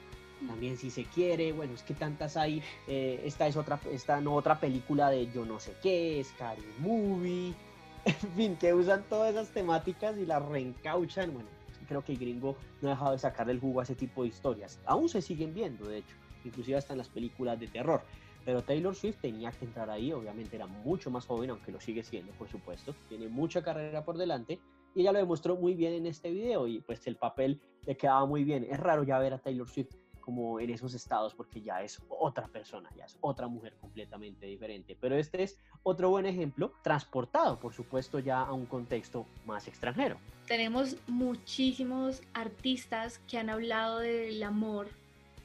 también 0.47 0.77
si 0.77 0.91
se 0.91 1.05
quiere, 1.05 1.53
bueno, 1.53 1.73
es 1.73 1.81
que 1.81 1.95
tantas 1.95 2.37
hay, 2.37 2.61
eh, 2.87 3.19
esta 3.25 3.47
es 3.47 3.57
otra, 3.57 3.79
esta 3.91 4.21
no 4.21 4.35
otra 4.35 4.59
película 4.59 5.09
de 5.09 5.31
yo 5.31 5.43
no 5.43 5.59
sé 5.59 5.73
qué, 5.81 6.23
Scary 6.23 6.61
Movie, 6.79 7.55
en 8.05 8.31
fin, 8.35 8.55
que 8.55 8.71
usan 8.73 9.03
todas 9.09 9.31
esas 9.31 9.49
temáticas 9.49 10.15
y 10.19 10.25
las 10.27 10.43
reencauchan, 10.45 11.33
bueno, 11.33 11.49
creo 11.87 12.03
que 12.03 12.11
el 12.11 12.19
gringo 12.19 12.55
no 12.81 12.89
ha 12.89 12.91
dejado 12.91 13.11
de 13.13 13.19
sacar 13.19 13.49
el 13.49 13.59
jugo 13.59 13.79
a 13.79 13.83
ese 13.83 13.95
tipo 13.95 14.21
de 14.21 14.27
historias, 14.27 14.79
aún 14.85 15.09
se 15.09 15.21
siguen 15.23 15.53
viendo, 15.53 15.87
de 15.87 15.99
hecho. 15.99 16.15
inclusive 16.43 16.77
hasta 16.77 16.93
en 16.93 16.99
las 16.99 17.09
películas 17.09 17.59
de 17.59 17.67
terror. 17.67 18.03
Pero 18.45 18.61
Taylor 18.61 18.95
Swift 18.95 19.17
tenía 19.21 19.51
que 19.51 19.65
entrar 19.65 19.89
ahí, 19.89 20.13
obviamente 20.13 20.55
era 20.55 20.67
mucho 20.67 21.09
más 21.09 21.25
joven, 21.25 21.49
aunque 21.49 21.71
lo 21.71 21.81
sigue 21.81 22.03
siendo, 22.03 22.31
por 22.33 22.47
supuesto. 22.47 22.93
Tiene 23.09 23.27
mucha 23.27 23.63
carrera 23.63 24.05
por 24.05 24.17
delante 24.17 24.59
y 24.93 25.01
ella 25.01 25.11
lo 25.11 25.19
demostró 25.19 25.55
muy 25.55 25.73
bien 25.73 25.93
en 25.93 26.05
este 26.05 26.31
video 26.31 26.67
y 26.67 26.79
pues 26.79 27.05
el 27.07 27.17
papel 27.17 27.59
le 27.85 27.97
quedaba 27.97 28.25
muy 28.25 28.43
bien. 28.43 28.65
Es 28.69 28.79
raro 28.79 29.03
ya 29.03 29.17
ver 29.19 29.33
a 29.33 29.39
Taylor 29.39 29.67
Swift 29.67 29.95
como 30.21 30.59
en 30.59 30.71
esos 30.71 30.93
estados 30.95 31.35
porque 31.35 31.61
ya 31.61 31.83
es 31.83 32.01
otra 32.09 32.47
persona, 32.47 32.89
ya 32.97 33.05
es 33.05 33.17
otra 33.21 33.47
mujer 33.47 33.75
completamente 33.79 34.45
diferente. 34.47 34.97
Pero 34.99 35.15
este 35.15 35.43
es 35.43 35.59
otro 35.83 36.09
buen 36.09 36.25
ejemplo, 36.25 36.71
transportado 36.83 37.59
por 37.59 37.73
supuesto 37.73 38.19
ya 38.19 38.41
a 38.41 38.53
un 38.53 38.65
contexto 38.65 39.25
más 39.45 39.67
extranjero. 39.67 40.17
Tenemos 40.47 40.97
muchísimos 41.07 42.21
artistas 42.33 43.19
que 43.27 43.37
han 43.37 43.49
hablado 43.49 43.99
del 43.99 44.41
amor 44.43 44.87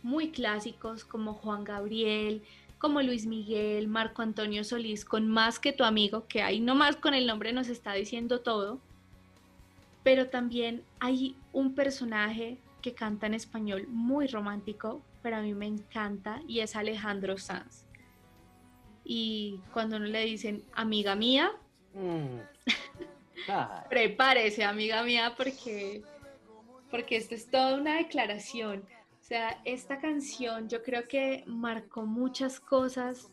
muy 0.02 0.30
clásicos 0.30 1.04
como 1.04 1.34
Juan 1.34 1.64
Gabriel, 1.64 2.42
como 2.80 3.02
Luis 3.02 3.26
Miguel, 3.26 3.88
Marco 3.88 4.22
Antonio 4.22 4.64
Solís, 4.64 5.04
con 5.04 5.28
Más 5.28 5.60
que 5.60 5.74
tu 5.74 5.84
amigo, 5.84 6.26
que 6.26 6.40
ahí 6.40 6.60
nomás 6.60 6.96
con 6.96 7.12
el 7.12 7.26
nombre 7.26 7.52
nos 7.52 7.68
está 7.68 7.92
diciendo 7.92 8.40
todo. 8.40 8.80
Pero 10.02 10.30
también 10.30 10.82
hay 10.98 11.36
un 11.52 11.74
personaje 11.74 12.56
que 12.80 12.94
canta 12.94 13.26
en 13.26 13.34
español 13.34 13.86
muy 13.88 14.28
romántico, 14.28 15.02
pero 15.22 15.36
a 15.36 15.42
mí 15.42 15.52
me 15.52 15.66
encanta 15.66 16.40
y 16.48 16.60
es 16.60 16.74
Alejandro 16.74 17.36
Sanz. 17.36 17.84
Y 19.04 19.60
cuando 19.74 19.98
no 19.98 20.06
le 20.06 20.24
dicen 20.24 20.64
amiga 20.72 21.14
mía, 21.14 21.52
mm. 21.92 22.38
prepárese 23.90 24.64
amiga 24.64 25.02
mía 25.02 25.34
porque, 25.36 26.02
porque 26.90 27.16
esto 27.16 27.34
es 27.34 27.50
toda 27.50 27.74
una 27.74 27.96
declaración. 27.96 28.82
Sea, 29.30 29.60
esta 29.64 30.00
canción 30.00 30.68
yo 30.68 30.82
creo 30.82 31.06
que 31.06 31.44
marcó 31.46 32.04
muchas 32.04 32.58
cosas 32.58 33.30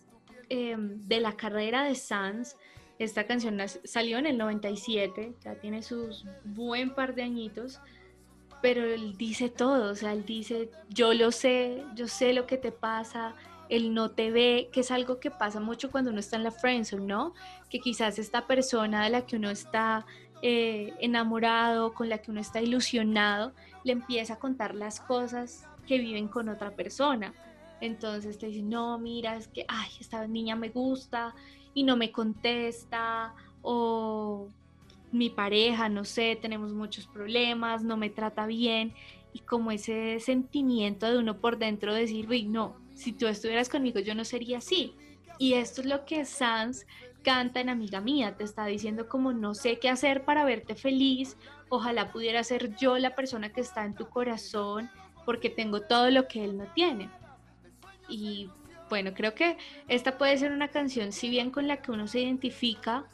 em, 0.48 1.08
de 1.08 1.20
la 1.20 1.36
carrera 1.36 1.86
de 1.86 1.96
Sanz. 1.96 2.56
Esta 3.00 3.25
canción 3.25 3.58
salió 3.84 4.20
en 4.20 4.27
el 4.27 4.38
97, 4.38 5.34
ya 5.44 5.56
tiene 5.56 5.82
sus 5.82 6.24
buen 6.44 6.94
par 6.94 7.16
de 7.16 7.24
añitos 7.24 7.82
pero 8.62 8.84
él 8.84 9.18
dice 9.18 9.50
todo, 9.50 9.92
o 9.92 9.96
sea, 9.96 10.13
él 10.13 10.25
dice, 10.25 10.70
yo 10.89 11.13
lo 11.13 11.32
sé, 11.32 11.84
yo 11.96 12.08
sé 12.08 12.34
lo 12.34 12.46
que 12.46 12.58
te 12.58 12.72
pasa, 12.72 13.36
él 13.70 13.94
no 13.94 14.12
te 14.12 14.32
ve, 14.32 14.70
que 14.72 14.82
es 14.82 14.92
algo 14.92 15.20
que 15.20 15.32
pasa 15.32 15.60
mucho 15.60 15.92
cuando 15.92 16.12
uno 16.12 16.20
está 16.20 16.38
en 16.38 16.44
la 16.44 16.51
friendzone, 16.51 17.06
¿no? 17.06 17.34
Que 17.70 17.80
quizás 17.80 18.18
esta 18.18 18.48
persona 18.48 19.04
de 19.04 19.10
la 19.12 19.25
que 19.25 19.36
uno 19.36 19.51
está 19.51 20.06
eh, 20.42 20.94
enamorado, 21.00 21.94
con 21.94 22.10
la 22.10 22.18
que 22.18 22.32
uno 22.32 22.39
está 22.39 22.60
ilusionado, 22.62 23.54
le 23.84 23.94
empieza 23.94 24.34
a 24.34 24.39
contar 24.39 24.74
las 24.74 25.00
cosas 25.00 25.68
que 25.88 25.98
viven 25.98 26.27
con 26.27 26.50
otra 26.50 26.75
persona. 26.75 27.34
Entonces 27.82 28.38
te 28.38 28.48
dice, 28.48 28.62
no, 28.62 29.00
mira, 29.00 29.36
es 29.36 29.48
que, 29.48 29.65
ay, 29.67 29.89
esta 30.00 30.27
niña 30.27 30.56
me 30.56 30.70
gusta 30.70 31.34
y 31.74 31.84
no 31.84 31.96
me 31.96 32.12
contesta, 32.12 33.34
o 33.62 34.48
mi 35.12 35.29
pareja, 35.29 35.89
no 35.89 36.03
sé, 36.03 36.38
tenemos 36.41 36.74
muchos 36.74 37.08
problemas, 37.08 37.84
no 37.84 37.98
me 37.98 38.10
trata 38.10 38.46
bien 38.46 38.94
y 39.34 39.39
como 39.39 39.72
ese 39.72 40.20
sentimiento 40.20 41.10
de 41.10 41.17
uno 41.17 41.38
por 41.38 41.58
dentro 41.58 41.94
de 41.94 42.01
decir, 42.01 42.27
uy, 42.29 42.44
no, 42.44 42.75
si 42.94 43.13
tú 43.13 43.27
estuvieras 43.27 43.70
conmigo 43.70 44.00
yo 44.00 44.15
no 44.15 44.25
sería 44.25 44.58
así. 44.58 44.94
Y 45.39 45.53
esto 45.53 45.82
es 45.82 45.88
lo 45.88 46.06
que 46.06 46.25
Sans 46.25 46.88
canta 47.22 47.60
en 47.60 47.70
Amiga 47.70 48.01
Mía, 48.01 48.36
te 48.38 48.44
está 48.44 48.65
diciendo 48.65 49.08
como 49.08 49.34
no 49.34 49.53
sé 49.53 49.79
qué 49.79 49.89
hacer 49.89 50.25
para 50.25 50.46
verte 50.46 50.75
feliz, 50.75 51.38
ojalá 51.70 52.12
pudiera 52.12 52.44
ser 52.44 52.75
yo 52.77 52.98
la 52.98 53.15
persona 53.15 53.51
que 53.51 53.62
está 53.62 53.86
en 53.86 53.96
tu 53.96 54.10
corazón 54.10 54.89
porque 55.27 55.51
tengo 55.51 55.81
todo 55.81 56.10
lo 56.10 56.27
que 56.27 56.43
él 56.43 56.57
no 56.57 56.63
tiene. 56.74 57.12
Y 58.10 58.50
bueno, 58.89 59.13
creo 59.13 59.36
que 59.36 59.57
esta 59.88 60.17
puede 60.17 60.36
ser 60.39 60.51
una 60.51 60.69
canción, 60.69 61.12
si 61.12 61.29
bien 61.29 61.51
con 61.51 61.67
la 61.67 61.77
que 61.84 61.91
uno 61.91 62.07
se 62.07 62.22
identifica, 62.22 63.05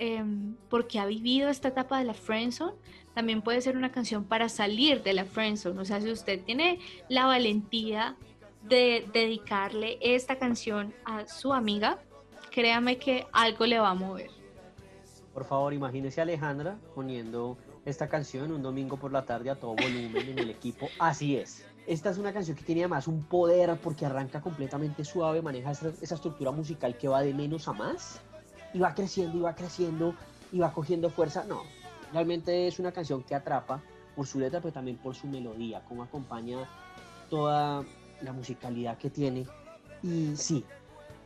Em, 0.00 0.54
porque 0.68 1.00
ha 1.00 1.06
vivido 1.06 1.48
esta 1.48 1.68
etapa 1.68 1.98
de 1.98 2.04
la 2.04 2.14
friendzone, 2.14 2.72
también 3.14 3.42
puede 3.42 3.60
ser 3.60 3.76
una 3.76 3.90
canción 3.90 4.24
para 4.24 4.48
salir 4.48 5.02
de 5.02 5.12
la 5.12 5.24
friendzone. 5.24 5.80
O 5.80 5.84
sea, 5.84 6.00
si 6.00 6.10
usted 6.10 6.40
tiene 6.44 6.78
la 7.08 7.26
valentía 7.26 8.16
de 8.62 9.08
dedicarle 9.12 9.98
esta 10.00 10.38
canción 10.38 10.94
a 11.04 11.26
su 11.26 11.52
amiga, 11.52 11.98
créame 12.52 12.98
que 12.98 13.26
algo 13.32 13.66
le 13.66 13.80
va 13.80 13.90
a 13.90 13.94
mover. 13.94 14.30
Por 15.34 15.44
favor, 15.44 15.74
imagínese 15.74 16.20
a 16.20 16.22
Alejandra 16.22 16.78
poniendo 16.94 17.58
esta 17.88 18.08
canción 18.08 18.52
un 18.52 18.62
domingo 18.62 18.96
por 18.96 19.12
la 19.12 19.24
tarde 19.24 19.50
a 19.50 19.54
todo 19.54 19.74
volumen 19.74 20.28
en 20.28 20.38
el 20.38 20.50
equipo. 20.50 20.88
Así 20.98 21.36
es. 21.36 21.64
Esta 21.86 22.10
es 22.10 22.18
una 22.18 22.32
canción 22.32 22.56
que 22.56 22.64
tiene 22.64 22.82
además 22.82 23.08
un 23.08 23.24
poder 23.24 23.78
porque 23.80 24.04
arranca 24.04 24.40
completamente 24.42 25.04
suave, 25.04 25.40
maneja 25.40 25.70
esa, 25.70 25.88
esa 26.02 26.16
estructura 26.16 26.50
musical 26.50 26.98
que 26.98 27.08
va 27.08 27.22
de 27.22 27.32
menos 27.32 27.66
a 27.66 27.72
más 27.72 28.20
y 28.74 28.78
va 28.78 28.94
creciendo 28.94 29.38
y 29.38 29.40
va 29.40 29.54
creciendo 29.54 30.14
y 30.52 30.58
va 30.58 30.72
cogiendo 30.72 31.08
fuerza. 31.08 31.44
No, 31.44 31.62
realmente 32.12 32.68
es 32.68 32.78
una 32.78 32.92
canción 32.92 33.22
que 33.22 33.34
atrapa 33.34 33.82
por 34.14 34.26
su 34.26 34.38
letra, 34.38 34.60
pero 34.60 34.72
también 34.72 34.98
por 34.98 35.14
su 35.14 35.26
melodía, 35.26 35.82
cómo 35.88 36.02
acompaña 36.02 36.68
toda 37.30 37.84
la 38.20 38.32
musicalidad 38.32 38.98
que 38.98 39.10
tiene. 39.10 39.46
Y 40.02 40.36
sí, 40.36 40.64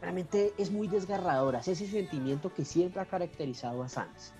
realmente 0.00 0.52
es 0.58 0.70
muy 0.70 0.88
desgarradora, 0.88 1.60
es 1.60 1.68
ese 1.68 1.86
sentimiento 1.86 2.52
que 2.52 2.64
siempre 2.64 3.00
ha 3.00 3.06
caracterizado 3.06 3.82
a 3.82 3.88
Sanz, 3.88 4.32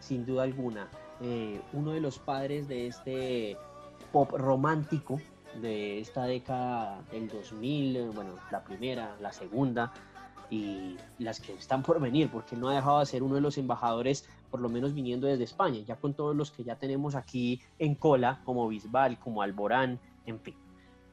sin 0.00 0.24
duda 0.24 0.44
alguna. 0.44 0.88
Eh, 1.20 1.60
uno 1.72 1.92
de 1.92 2.00
los 2.00 2.18
padres 2.18 2.68
de 2.68 2.86
este 2.88 3.56
pop 4.12 4.32
romántico 4.32 5.20
de 5.60 6.00
esta 6.00 6.24
década 6.24 7.00
del 7.10 7.28
2000, 7.28 8.10
bueno, 8.14 8.34
la 8.50 8.62
primera, 8.62 9.16
la 9.20 9.32
segunda, 9.32 9.92
y 10.50 10.96
las 11.18 11.40
que 11.40 11.54
están 11.54 11.82
por 11.82 12.00
venir, 12.00 12.30
porque 12.30 12.56
no 12.56 12.68
ha 12.68 12.74
dejado 12.74 13.00
de 13.00 13.06
ser 13.06 13.22
uno 13.22 13.36
de 13.36 13.40
los 13.40 13.58
embajadores, 13.58 14.28
por 14.50 14.60
lo 14.60 14.68
menos 14.68 14.94
viniendo 14.94 15.26
desde 15.26 15.44
España, 15.44 15.80
ya 15.80 15.96
con 15.96 16.14
todos 16.14 16.36
los 16.36 16.50
que 16.50 16.64
ya 16.64 16.76
tenemos 16.76 17.14
aquí 17.14 17.60
en 17.78 17.94
cola, 17.94 18.40
como 18.44 18.68
Bisbal, 18.68 19.18
como 19.18 19.42
Alborán, 19.42 19.98
en 20.24 20.40
fin. 20.40 20.54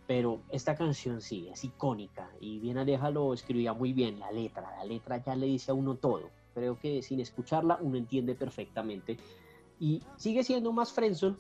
Pero 0.06 0.42
esta 0.50 0.76
canción 0.76 1.22
sí, 1.22 1.48
es 1.52 1.64
icónica 1.64 2.30
y 2.42 2.60
bien 2.60 2.78
Aleja 2.78 3.10
lo 3.10 3.34
escribía 3.34 3.74
muy 3.74 3.94
bien, 3.94 4.20
la 4.20 4.32
letra, 4.32 4.76
la 4.78 4.84
letra 4.84 5.24
ya 5.24 5.36
le 5.36 5.46
dice 5.46 5.72
a 5.72 5.74
uno 5.74 5.96
todo. 5.96 6.30
Creo 6.54 6.78
que 6.78 7.02
sin 7.02 7.20
escucharla 7.20 7.80
uno 7.82 7.98
entiende 7.98 8.36
perfectamente. 8.36 9.18
Y 9.84 10.02
sigue 10.16 10.46
siendo 10.46 10.72
más 10.72 10.94
Frenson, 10.94 11.38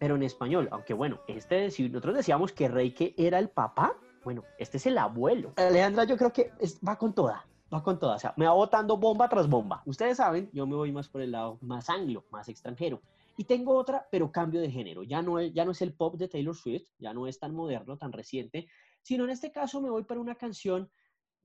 pero 0.00 0.16
en 0.16 0.24
español, 0.24 0.68
aunque 0.72 0.92
bueno, 0.92 1.20
este, 1.28 1.70
si 1.70 1.88
nosotros 1.88 2.16
decíamos 2.16 2.50
que 2.50 2.66
Reike 2.66 3.14
era 3.16 3.38
el 3.38 3.48
papá, 3.48 3.96
bueno, 4.24 4.42
este 4.58 4.78
es 4.78 4.86
el 4.86 4.98
abuelo. 4.98 5.52
Alejandra, 5.54 6.02
yo 6.02 6.16
creo 6.16 6.32
que 6.32 6.50
va 6.84 6.98
con 6.98 7.14
toda, 7.14 7.46
va 7.72 7.84
con 7.84 7.96
toda. 8.00 8.16
O 8.16 8.18
sea, 8.18 8.34
me 8.36 8.44
va 8.44 8.54
botando 8.54 8.96
bomba 8.96 9.28
tras 9.28 9.48
bomba. 9.48 9.84
Ustedes 9.86 10.16
saben, 10.16 10.50
yo 10.52 10.66
me 10.66 10.74
voy 10.74 10.90
más 10.90 11.08
por 11.08 11.20
el 11.20 11.30
lado 11.30 11.58
más 11.60 11.88
anglo, 11.88 12.24
más 12.32 12.48
extranjero. 12.48 13.02
Y 13.36 13.44
tengo 13.44 13.76
otra, 13.76 14.08
pero 14.10 14.32
cambio 14.32 14.60
de 14.60 14.68
género. 14.68 15.04
Ya 15.04 15.22
no, 15.22 15.38
es, 15.38 15.52
ya 15.54 15.64
no 15.64 15.70
es 15.70 15.80
el 15.80 15.92
pop 15.92 16.16
de 16.16 16.26
Taylor 16.26 16.56
Swift, 16.56 16.88
ya 16.98 17.14
no 17.14 17.28
es 17.28 17.38
tan 17.38 17.54
moderno, 17.54 17.96
tan 17.96 18.10
reciente, 18.10 18.66
sino 19.00 19.22
en 19.22 19.30
este 19.30 19.52
caso 19.52 19.80
me 19.80 19.90
voy 19.90 20.02
para 20.02 20.18
una 20.18 20.34
canción 20.34 20.90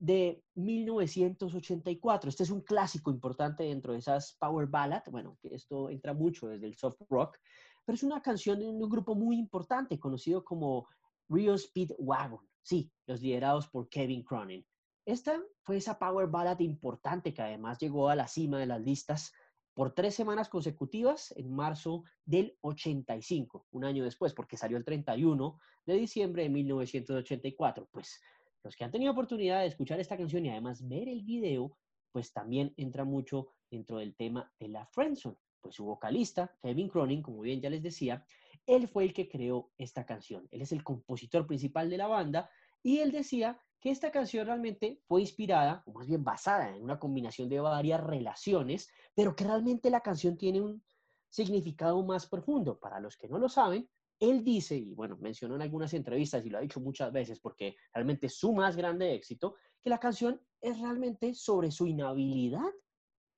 de 0.02 0.42
1984. 0.56 2.28
Este 2.28 2.42
es 2.42 2.50
un 2.50 2.62
clásico 2.62 3.12
importante 3.12 3.62
dentro 3.62 3.92
de 3.92 4.00
esas 4.00 4.36
power 4.40 4.66
ballad. 4.66 5.04
Bueno, 5.08 5.38
que 5.40 5.54
esto 5.54 5.90
entra 5.90 6.12
mucho 6.12 6.48
desde 6.48 6.66
el 6.66 6.74
soft 6.74 7.00
rock, 7.08 7.38
pero 7.84 7.94
es 7.94 8.02
una 8.02 8.20
canción 8.20 8.58
de 8.58 8.66
un 8.66 8.80
grupo 8.88 9.14
muy 9.14 9.38
importante 9.38 10.00
conocido 10.00 10.42
como 10.42 10.88
Rio 11.28 11.54
Speed 11.54 11.92
Wagon. 12.00 12.40
Sí, 12.62 12.90
los 13.06 13.20
liderados 13.20 13.68
por 13.68 13.88
Kevin 13.88 14.24
Cronin. 14.24 14.66
Esta 15.06 15.40
fue 15.62 15.76
esa 15.76 16.00
power 16.00 16.26
ballad 16.26 16.58
importante 16.58 17.32
que 17.32 17.42
además 17.42 17.78
llegó 17.78 18.08
a 18.08 18.16
la 18.16 18.26
cima 18.26 18.58
de 18.58 18.66
las 18.66 18.80
listas 18.80 19.32
por 19.72 19.94
tres 19.94 20.16
semanas 20.16 20.48
consecutivas 20.48 21.32
en 21.36 21.54
marzo 21.54 22.02
del 22.24 22.58
85, 22.62 23.68
un 23.70 23.84
año 23.84 24.02
después, 24.02 24.34
porque 24.34 24.56
salió 24.56 24.76
el 24.76 24.84
31 24.84 25.60
de 25.86 25.94
diciembre 25.94 26.42
de 26.42 26.48
1984. 26.48 27.88
Pues 27.92 28.20
los 28.62 28.76
que 28.76 28.84
han 28.84 28.90
tenido 28.90 29.12
oportunidad 29.12 29.60
de 29.60 29.66
escuchar 29.66 30.00
esta 30.00 30.16
canción 30.16 30.46
y 30.46 30.50
además 30.50 30.86
ver 30.86 31.08
el 31.08 31.22
video, 31.22 31.76
pues 32.12 32.32
también 32.32 32.72
entra 32.76 33.04
mucho 33.04 33.48
dentro 33.70 33.98
del 33.98 34.14
tema 34.14 34.52
de 34.58 34.68
la 34.68 34.86
friendzone. 34.86 35.36
Pues 35.60 35.74
su 35.74 35.84
vocalista, 35.84 36.54
Kevin 36.60 36.88
Cronin, 36.88 37.22
como 37.22 37.40
bien 37.40 37.60
ya 37.60 37.70
les 37.70 37.82
decía, 37.82 38.24
él 38.66 38.88
fue 38.88 39.04
el 39.04 39.12
que 39.12 39.28
creó 39.28 39.70
esta 39.78 40.04
canción. 40.04 40.48
Él 40.50 40.62
es 40.62 40.72
el 40.72 40.84
compositor 40.84 41.46
principal 41.46 41.88
de 41.88 41.98
la 41.98 42.06
banda 42.06 42.50
y 42.82 42.98
él 42.98 43.12
decía 43.12 43.60
que 43.80 43.90
esta 43.90 44.12
canción 44.12 44.46
realmente 44.46 45.00
fue 45.06 45.20
inspirada, 45.20 45.82
o 45.86 45.92
más 45.92 46.06
bien 46.06 46.22
basada 46.22 46.74
en 46.74 46.82
una 46.82 47.00
combinación 47.00 47.48
de 47.48 47.60
varias 47.60 48.02
relaciones, 48.02 48.88
pero 49.14 49.34
que 49.34 49.44
realmente 49.44 49.90
la 49.90 50.00
canción 50.00 50.36
tiene 50.36 50.60
un 50.60 50.84
significado 51.28 52.04
más 52.04 52.26
profundo. 52.26 52.78
Para 52.78 53.00
los 53.00 53.16
que 53.16 53.28
no 53.28 53.38
lo 53.38 53.48
saben, 53.48 53.88
él 54.22 54.44
dice, 54.44 54.76
y 54.76 54.94
bueno, 54.94 55.16
mencionó 55.20 55.56
en 55.56 55.62
algunas 55.62 55.92
entrevistas 55.94 56.46
y 56.46 56.48
lo 56.48 56.58
ha 56.58 56.60
dicho 56.60 56.78
muchas 56.78 57.12
veces 57.12 57.40
porque 57.40 57.74
realmente 57.92 58.28
es 58.28 58.36
su 58.36 58.52
más 58.52 58.76
grande 58.76 59.14
éxito, 59.14 59.56
que 59.82 59.90
la 59.90 59.98
canción 59.98 60.40
es 60.60 60.78
realmente 60.78 61.34
sobre 61.34 61.72
su 61.72 61.88
inhabilidad 61.88 62.70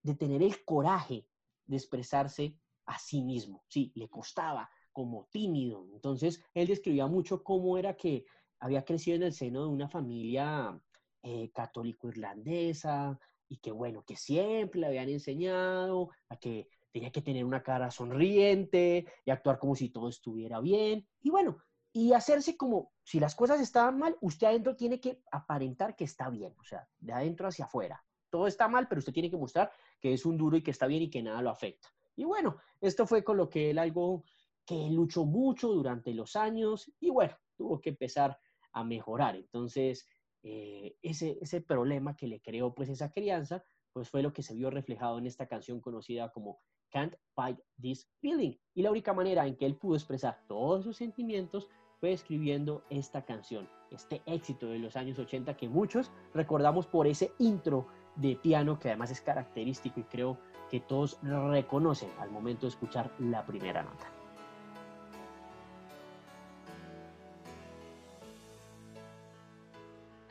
de 0.03 0.15
tener 0.15 0.43
el 0.43 0.63
coraje 0.63 1.27
de 1.65 1.77
expresarse 1.77 2.59
a 2.85 2.99
sí 2.99 3.23
mismo. 3.23 3.65
Sí, 3.67 3.93
le 3.95 4.11
costaba, 4.11 4.69
como 4.93 5.27
tímido. 5.31 5.89
Entonces, 5.95 6.45
él 6.53 6.67
describía 6.67 7.07
mucho 7.07 7.43
cómo 7.43 7.79
era 7.79 7.97
que 7.97 8.27
había 8.61 8.85
crecido 8.85 9.17
en 9.17 9.23
el 9.23 9.33
seno 9.33 9.63
de 9.63 9.71
una 9.71 9.89
familia 9.89 10.79
eh, 11.23 11.51
católico-irlandesa 11.51 13.19
y 13.49 13.57
que 13.57 13.73
bueno, 13.73 14.05
que 14.05 14.17
siempre 14.17 14.81
le 14.81 14.89
habían 14.89 15.09
enseñado 15.09 16.11
a 16.29 16.37
que 16.37 16.69
tenía 16.95 17.11
que 17.11 17.23
tener 17.23 17.45
una 17.45 17.61
cara 17.61 17.91
sonriente 17.91 19.05
y 19.25 19.31
actuar 19.33 19.59
como 19.59 19.75
si 19.75 19.89
todo 19.89 20.09
estuviera 20.09 20.61
bien. 20.61 21.05
Y 21.23 21.29
bueno, 21.29 21.59
y 21.93 22.13
hacerse 22.13 22.57
como, 22.57 22.93
si 23.03 23.19
las 23.19 23.35
cosas 23.35 23.61
estaban 23.61 23.99
mal, 23.99 24.17
usted 24.21 24.47
adentro 24.47 24.77
tiene 24.77 25.01
que 25.01 25.21
aparentar 25.33 25.97
que 25.97 26.05
está 26.05 26.31
bien, 26.31 26.55
o 26.57 26.63
sea, 26.63 26.89
de 27.01 27.13
adentro 27.13 27.49
hacia 27.49 27.65
afuera. 27.65 28.01
Todo 28.31 28.47
está 28.47 28.69
mal, 28.69 28.87
pero 28.87 29.01
usted 29.01 29.13
tiene 29.13 29.29
que 29.29 29.37
mostrar 29.37 29.73
que 30.01 30.13
es 30.13 30.25
un 30.25 30.37
duro 30.37 30.57
y 30.57 30.63
que 30.63 30.71
está 30.71 30.87
bien 30.87 31.03
y 31.03 31.11
que 31.11 31.21
nada 31.21 31.43
lo 31.43 31.51
afecta. 31.51 31.89
Y 32.15 32.23
bueno, 32.23 32.59
esto 32.81 33.09
fue 33.09 33.25
con 33.25 33.39
lo 33.39 33.51
que 33.51 33.71
él 33.71 33.81
algo 33.81 34.23
que 34.65 34.89
luchó 34.89 35.25
mucho 35.25 35.73
durante 35.73 36.15
los 36.15 36.37
años 36.37 36.93
y 37.01 37.11
bueno, 37.11 37.37
tuvo 37.57 37.81
que 37.81 37.91
empezar 37.91 38.39
a 38.71 38.85
mejorar. 38.85 39.35
Entonces, 39.35 40.07
eh, 40.45 40.97
ese, 41.03 41.39
ese 41.41 41.61
problema 41.61 42.17
que 42.17 42.29
le 42.29 42.41
creó 42.41 42.73
pues 42.73 42.89
esa 42.89 43.11
crianza, 43.11 43.65
pues 43.93 44.09
fue 44.09 44.23
lo 44.23 44.33
que 44.33 44.45
se 44.45 44.55
vio 44.55 44.71
reflejado 44.71 45.19
en 45.19 45.27
esta 45.27 45.49
canción 45.49 45.81
conocida 45.81 46.31
como 46.31 46.61
Can't 46.95 47.15
Fight 47.35 47.59
This 47.83 48.09
Feeling. 48.21 48.53
Y 48.75 48.83
la 48.83 48.93
única 48.93 49.13
manera 49.13 49.47
en 49.47 49.57
que 49.57 49.67
él 49.67 49.75
pudo 49.75 49.97
expresar 49.97 50.41
todos 50.47 50.85
sus 50.85 50.97
sentimientos 50.97 51.69
fue 51.99 52.13
escribiendo 52.13 52.85
esta 52.89 53.25
canción, 53.25 53.69
este 53.91 54.23
éxito 54.27 54.69
de 54.69 54.79
los 54.79 54.97
años 54.97 55.19
80 55.19 55.57
que 55.57 55.69
muchos 55.69 56.13
recordamos 56.33 56.87
por 56.87 57.07
ese 57.07 57.33
intro 57.39 57.89
de 58.17 58.37
piano 58.37 58.79
que 58.79 58.89
además 58.89 59.11
es 59.11 59.21
característico 59.21 60.01
y 60.01 60.05
creo 60.05 60.39
que 60.71 60.81
todos 60.81 61.19
reconocen 61.23 62.11
al 62.21 62.31
momento 62.31 62.67
de 62.67 62.71
escuchar 62.71 63.13
la 63.19 63.45
primera 63.45 63.83
nota. 63.83 64.24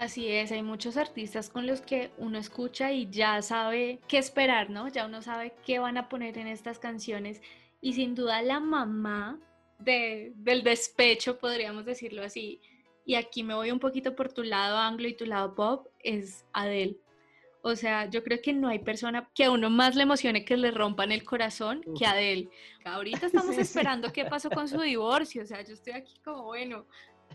Así 0.04 0.28
es, 0.28 0.52
hay 0.52 0.64
muchos 0.64 0.98
artistas 0.98 1.50
con 1.50 1.66
los 1.66 1.80
que 1.80 2.12
uno 2.18 2.38
escucha 2.38 2.92
y 2.92 3.10
ya 3.10 3.42
sabe 3.42 4.02
qué 4.10 4.18
esperar, 4.18 4.70
¿no? 4.70 4.90
Ya 4.90 5.06
uno 5.06 5.22
sabe 5.22 5.54
qué 5.66 5.80
van 5.80 5.96
a 5.96 6.10
poner 6.10 6.38
en 6.38 6.48
estas 6.48 6.78
canciones 6.78 7.42
y 7.80 7.94
sin 7.94 8.14
duda 8.14 8.42
la 8.42 8.60
mamá 8.60 9.40
del 9.80 10.64
despecho, 10.64 11.38
podríamos 11.38 11.86
decirlo 11.86 12.22
así, 12.22 12.60
y 13.06 13.16
aquí 13.16 13.44
me 13.44 13.54
voy 13.54 13.72
un 13.72 13.80
poquito 13.80 14.14
por 14.14 14.34
tu 14.34 14.44
lado 14.44 14.78
anglo 14.78 15.08
y 15.08 15.16
tu 15.16 15.26
lado 15.26 15.56
pop, 15.56 15.88
es 16.00 16.44
Adele. 16.52 16.98
O 17.62 17.78
sea, 17.78 18.10
yo 18.10 18.26
creo 18.26 18.42
que 18.42 18.52
no 18.52 18.68
hay 18.68 18.80
persona 18.80 19.30
que 19.34 19.46
a 19.46 19.52
uno 19.52 19.70
más 19.70 19.96
le 19.96 20.04
emocione 20.04 20.44
que 20.44 20.58
le 20.58 20.72
rompan 20.72 21.14
el 21.14 21.24
corazón 21.24 21.82
que 21.98 22.06
Adele. 22.06 22.50
Ahorita 22.84 23.26
estamos 23.28 23.58
esperando 23.58 24.12
qué 24.12 24.26
pasó 24.26 24.50
con 24.50 24.68
su 24.68 24.82
divorcio, 24.82 25.44
o 25.44 25.46
sea, 25.46 25.62
yo 25.62 25.74
estoy 25.74 25.94
aquí 25.94 26.16
como, 26.26 26.44
bueno, 26.44 26.88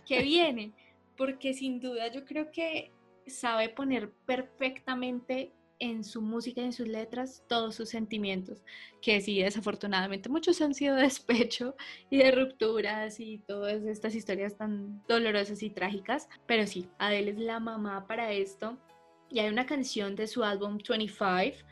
¿qué 0.07 0.21
viene? 0.21 0.75
Porque 1.19 1.53
sin 1.53 1.81
duda 1.81 2.11
yo 2.11 2.25
creo 2.25 2.51
que 2.51 2.93
sabe 3.27 3.69
poner 3.69 4.11
perfectamente 4.25 5.53
en 5.81 6.03
su 6.03 6.21
música 6.21 6.61
y 6.61 6.65
en 6.65 6.73
sus 6.73 6.89
letras 6.89 7.45
todos 7.49 7.75
sus 7.75 7.89
sentimientos, 7.89 8.65
que 9.01 9.21
sí, 9.21 9.41
desafortunadamente 9.41 10.29
muchos 10.29 10.61
han 10.61 10.75
sido 10.75 10.97
de 10.97 11.03
despecho 11.09 11.77
y 12.11 12.19
de 12.19 12.31
rupturas 12.31 13.21
y 13.21 13.39
todas 13.39 13.83
estas 13.85 14.15
historias 14.15 14.57
tan 14.57 15.03
dolorosas 15.07 15.63
y 15.63 15.71
trágicas, 15.71 16.29
pero 16.47 16.67
sí, 16.67 16.89
Adele 16.99 17.33
es 17.33 17.39
la 17.39 17.61
mamá 17.61 18.07
para 18.07 18.33
esto. 18.33 18.79
Y 19.31 19.41
hay 19.41 19.51
una 19.51 19.67
canción 19.67 20.17
de 20.17 20.27
su 20.27 20.43
álbum 20.43 20.79
25 20.79 21.65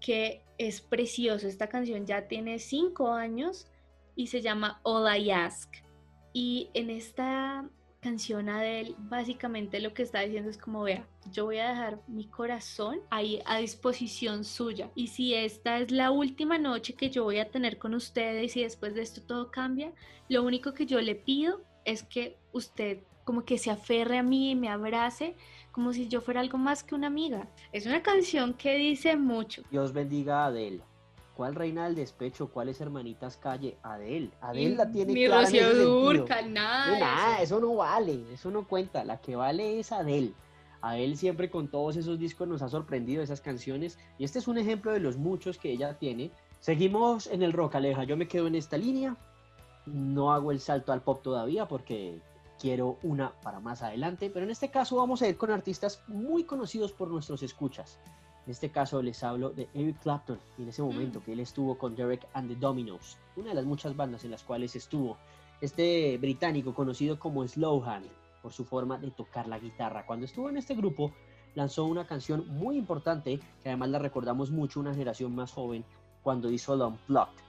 que 0.00 0.44
es 0.58 0.80
precioso, 0.80 1.46
esta 1.46 1.68
canción 1.68 2.06
ya 2.06 2.28
tiene 2.28 2.58
cinco 2.58 3.12
años 3.12 3.66
y 4.16 4.28
se 4.28 4.40
llama 4.40 4.80
All 4.82 5.16
I 5.16 5.30
Ask. 5.30 5.72
Y 6.32 6.70
en 6.74 6.90
esta 6.90 7.68
canción 8.02 8.48
Adele 8.48 8.96
básicamente 8.98 9.80
lo 9.80 9.94
que 9.94 10.02
está 10.02 10.20
diciendo 10.20 10.50
es 10.50 10.58
como 10.58 10.82
vea, 10.82 11.06
yo 11.30 11.44
voy 11.44 11.58
a 11.58 11.68
dejar 11.68 12.00
mi 12.08 12.26
corazón 12.26 13.00
ahí 13.10 13.40
a 13.46 13.58
disposición 13.58 14.44
suya 14.44 14.90
y 14.96 15.06
si 15.06 15.34
esta 15.34 15.78
es 15.78 15.92
la 15.92 16.10
última 16.10 16.58
noche 16.58 16.94
que 16.94 17.10
yo 17.10 17.22
voy 17.22 17.38
a 17.38 17.50
tener 17.50 17.78
con 17.78 17.94
ustedes 17.94 18.56
y 18.56 18.64
después 18.64 18.94
de 18.94 19.02
esto 19.02 19.22
todo 19.22 19.52
cambia, 19.52 19.92
lo 20.28 20.42
único 20.42 20.74
que 20.74 20.84
yo 20.84 21.00
le 21.00 21.14
pido 21.14 21.62
es 21.84 22.02
que 22.02 22.36
usted 22.50 23.04
como 23.24 23.44
que 23.44 23.56
se 23.56 23.70
aferre 23.70 24.18
a 24.18 24.24
mí 24.24 24.50
y 24.50 24.56
me 24.56 24.68
abrace 24.68 25.36
como 25.70 25.92
si 25.92 26.08
yo 26.08 26.20
fuera 26.20 26.40
algo 26.40 26.58
más 26.58 26.82
que 26.82 26.96
una 26.96 27.06
amiga. 27.06 27.48
Es 27.70 27.86
una 27.86 28.02
canción 28.02 28.52
que 28.54 28.76
dice 28.76 29.16
mucho. 29.16 29.62
Dios 29.70 29.92
bendiga 29.92 30.42
a 30.42 30.46
Adele. 30.46 30.82
¿Cuál 31.36 31.54
reina 31.54 31.84
del 31.84 31.94
despecho? 31.94 32.48
¿Cuáles 32.48 32.80
hermanitas 32.80 33.38
calle? 33.38 33.78
Adele. 33.82 34.30
Adele 34.40 34.76
la 34.76 34.90
tiene 34.90 35.12
Mi 35.14 35.26
Rocío 35.26 35.74
Durcal, 35.74 36.52
nada. 36.52 36.98
nada, 36.98 37.42
eso 37.42 37.58
no 37.58 37.74
vale, 37.76 38.24
eso 38.32 38.50
no 38.50 38.66
cuenta. 38.66 39.02
La 39.04 39.20
que 39.20 39.34
vale 39.34 39.80
es 39.80 39.92
Adele. 39.92 40.34
Adele 40.82 41.16
siempre 41.16 41.48
con 41.48 41.68
todos 41.68 41.96
esos 41.96 42.18
discos 42.18 42.48
nos 42.48 42.60
ha 42.60 42.68
sorprendido 42.68 43.22
esas 43.22 43.40
canciones 43.40 43.98
y 44.18 44.24
este 44.24 44.40
es 44.40 44.48
un 44.48 44.58
ejemplo 44.58 44.92
de 44.92 45.00
los 45.00 45.16
muchos 45.16 45.56
que 45.56 45.70
ella 45.70 45.98
tiene. 45.98 46.30
Seguimos 46.60 47.26
en 47.28 47.42
el 47.42 47.52
rock, 47.52 47.76
Aleja. 47.76 48.04
Yo 48.04 48.16
me 48.16 48.28
quedo 48.28 48.46
en 48.46 48.54
esta 48.54 48.76
línea. 48.76 49.16
No 49.86 50.32
hago 50.32 50.52
el 50.52 50.60
salto 50.60 50.92
al 50.92 51.02
pop 51.02 51.22
todavía 51.22 51.66
porque 51.66 52.20
quiero 52.60 52.98
una 53.02 53.32
para 53.42 53.58
más 53.58 53.82
adelante, 53.82 54.30
pero 54.30 54.44
en 54.44 54.50
este 54.52 54.70
caso 54.70 54.96
vamos 54.96 55.22
a 55.22 55.28
ir 55.28 55.36
con 55.36 55.50
artistas 55.50 56.02
muy 56.06 56.44
conocidos 56.44 56.92
por 56.92 57.08
nuestros 57.08 57.42
escuchas. 57.42 57.98
En 58.44 58.50
este 58.50 58.70
caso 58.70 59.00
les 59.02 59.22
hablo 59.22 59.50
de 59.50 59.68
Eric 59.72 60.00
Clapton 60.00 60.38
y 60.58 60.62
en 60.62 60.68
ese 60.68 60.82
momento 60.82 61.20
mm. 61.20 61.22
que 61.22 61.32
él 61.32 61.40
estuvo 61.40 61.78
con 61.78 61.94
Derek 61.94 62.26
and 62.34 62.48
the 62.48 62.56
Dominos, 62.56 63.16
una 63.36 63.50
de 63.50 63.54
las 63.54 63.64
muchas 63.64 63.94
bandas 63.94 64.24
en 64.24 64.32
las 64.32 64.42
cuales 64.42 64.74
estuvo. 64.74 65.16
Este 65.60 66.18
británico 66.18 66.74
conocido 66.74 67.20
como 67.20 67.46
Slowhand 67.46 68.06
por 68.42 68.52
su 68.52 68.64
forma 68.64 68.98
de 68.98 69.12
tocar 69.12 69.46
la 69.46 69.60
guitarra. 69.60 70.04
Cuando 70.04 70.26
estuvo 70.26 70.50
en 70.50 70.56
este 70.56 70.74
grupo 70.74 71.12
lanzó 71.54 71.84
una 71.84 72.04
canción 72.04 72.48
muy 72.48 72.76
importante 72.76 73.38
que 73.62 73.68
además 73.68 73.90
la 73.90 74.00
recordamos 74.00 74.50
mucho 74.50 74.80
una 74.80 74.92
generación 74.92 75.34
más 75.36 75.52
joven 75.52 75.84
cuando 76.22 76.50
hizo 76.50 76.76
The 76.76 76.84
Unplugged. 76.84 77.42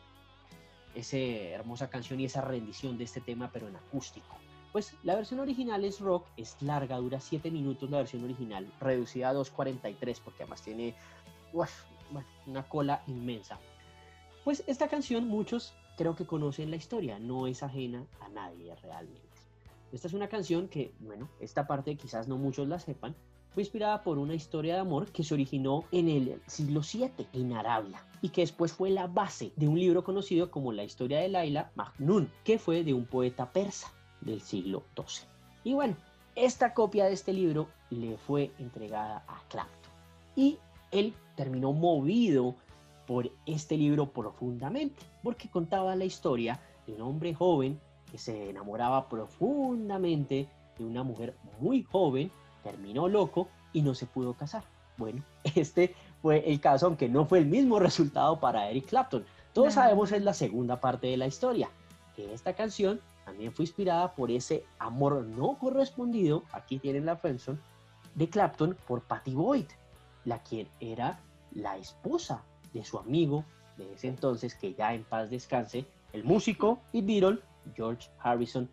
Esa 0.93 1.17
hermosa 1.17 1.89
canción 1.89 2.19
y 2.19 2.25
esa 2.25 2.41
rendición 2.41 2.99
de 2.99 3.05
este 3.05 3.19
tema 3.19 3.49
pero 3.51 3.67
en 3.67 3.75
acústico. 3.75 4.35
Pues 4.73 4.95
la 5.03 5.15
versión 5.15 5.39
original 5.39 5.85
es 5.85 5.99
rock, 5.99 6.25
es 6.35 6.57
larga, 6.61 6.97
dura 6.97 7.21
7 7.21 7.51
minutos 7.51 7.91
la 7.91 7.99
versión 7.99 8.23
original, 8.23 8.67
reducida 8.81 9.29
a 9.29 9.33
2.43 9.35 10.19
porque 10.25 10.41
además 10.43 10.63
tiene 10.63 10.95
una 12.47 12.67
cola 12.67 13.03
inmensa. 13.05 13.59
Pues 14.43 14.63
esta 14.65 14.87
canción 14.87 15.27
muchos 15.27 15.75
creo 15.95 16.15
que 16.15 16.25
conocen 16.25 16.71
la 16.71 16.77
historia, 16.77 17.19
no 17.19 17.45
es 17.45 17.61
ajena 17.61 18.03
a 18.19 18.29
nadie 18.29 18.75
realmente. 18.81 19.21
Esta 19.91 20.07
es 20.07 20.15
una 20.15 20.27
canción 20.27 20.67
que, 20.67 20.91
bueno, 21.01 21.29
esta 21.39 21.67
parte 21.67 21.95
quizás 21.95 22.27
no 22.27 22.37
muchos 22.37 22.67
la 22.67 22.79
sepan, 22.79 23.15
fue 23.53 23.61
inspirada 23.61 24.01
por 24.01 24.17
una 24.17 24.33
historia 24.33 24.73
de 24.73 24.79
amor 24.79 25.11
que 25.11 25.23
se 25.23 25.35
originó 25.35 25.83
en 25.91 26.09
el 26.09 26.41
siglo 26.47 26.81
VII 26.81 27.27
en 27.33 27.53
Arabia 27.53 28.03
y 28.23 28.29
que 28.29 28.41
después 28.41 28.73
fue 28.73 28.89
la 28.89 29.05
base 29.05 29.51
de 29.55 29.67
un 29.67 29.79
libro 29.79 30.03
conocido 30.03 30.49
como 30.49 30.71
La 30.71 30.83
historia 30.83 31.19
de 31.19 31.29
Laila 31.29 31.71
Majnun, 31.75 32.31
que 32.43 32.57
fue 32.57 32.83
de 32.83 32.95
un 32.95 33.05
poeta 33.05 33.51
persa 33.51 33.93
del 34.25 34.41
siglo 34.41 34.83
XII. 34.95 35.27
Y 35.63 35.73
bueno, 35.73 35.95
esta 36.35 36.73
copia 36.73 37.05
de 37.05 37.13
este 37.13 37.33
libro 37.33 37.67
le 37.89 38.17
fue 38.17 38.51
entregada 38.57 39.23
a 39.27 39.41
Clapton 39.49 39.91
y 40.35 40.57
él 40.91 41.13
terminó 41.35 41.73
movido 41.73 42.55
por 43.07 43.29
este 43.45 43.77
libro 43.77 44.09
profundamente, 44.09 45.03
porque 45.21 45.49
contaba 45.49 45.95
la 45.95 46.05
historia 46.05 46.59
de 46.87 46.93
un 46.93 47.01
hombre 47.01 47.33
joven 47.33 47.79
que 48.11 48.17
se 48.17 48.49
enamoraba 48.49 49.09
profundamente 49.09 50.47
de 50.77 50.85
una 50.85 51.03
mujer 51.03 51.35
muy 51.59 51.83
joven, 51.83 52.31
terminó 52.63 53.07
loco 53.07 53.47
y 53.73 53.81
no 53.81 53.93
se 53.95 54.05
pudo 54.05 54.33
casar. 54.33 54.63
Bueno, 54.97 55.23
este 55.55 55.95
fue 56.21 56.49
el 56.49 56.59
caso, 56.59 56.85
aunque 56.85 57.09
no 57.09 57.25
fue 57.25 57.39
el 57.39 57.45
mismo 57.45 57.79
resultado 57.79 58.39
para 58.39 58.69
Eric 58.69 58.87
Clapton. 58.87 59.25
Todos 59.53 59.73
sabemos 59.73 60.11
es 60.11 60.23
la 60.23 60.33
segunda 60.33 60.79
parte 60.79 61.07
de 61.07 61.17
la 61.17 61.27
historia, 61.27 61.69
que 62.15 62.33
esta 62.33 62.53
canción 62.53 63.01
también 63.25 63.53
fue 63.53 63.63
inspirada 63.65 64.13
por 64.15 64.31
ese 64.31 64.65
amor 64.79 65.23
no 65.23 65.57
correspondido, 65.57 66.43
aquí 66.51 66.79
tienen 66.79 67.05
la 67.05 67.15
friendzone, 67.15 67.59
de 68.15 68.29
Clapton 68.29 68.77
por 68.87 69.01
Patty 69.03 69.33
Boyd, 69.33 69.67
la 70.25 70.39
quien 70.39 70.67
era 70.79 71.19
la 71.51 71.77
esposa 71.77 72.43
de 72.73 72.83
su 72.83 72.97
amigo 72.97 73.45
de 73.77 73.93
ese 73.93 74.07
entonces, 74.07 74.55
que 74.55 74.73
ya 74.73 74.93
en 74.93 75.03
paz 75.03 75.29
descanse, 75.29 75.85
el 76.11 76.23
músico 76.23 76.79
y 76.91 77.01
Beatle 77.01 77.39
George 77.75 78.09
Harrison, 78.19 78.69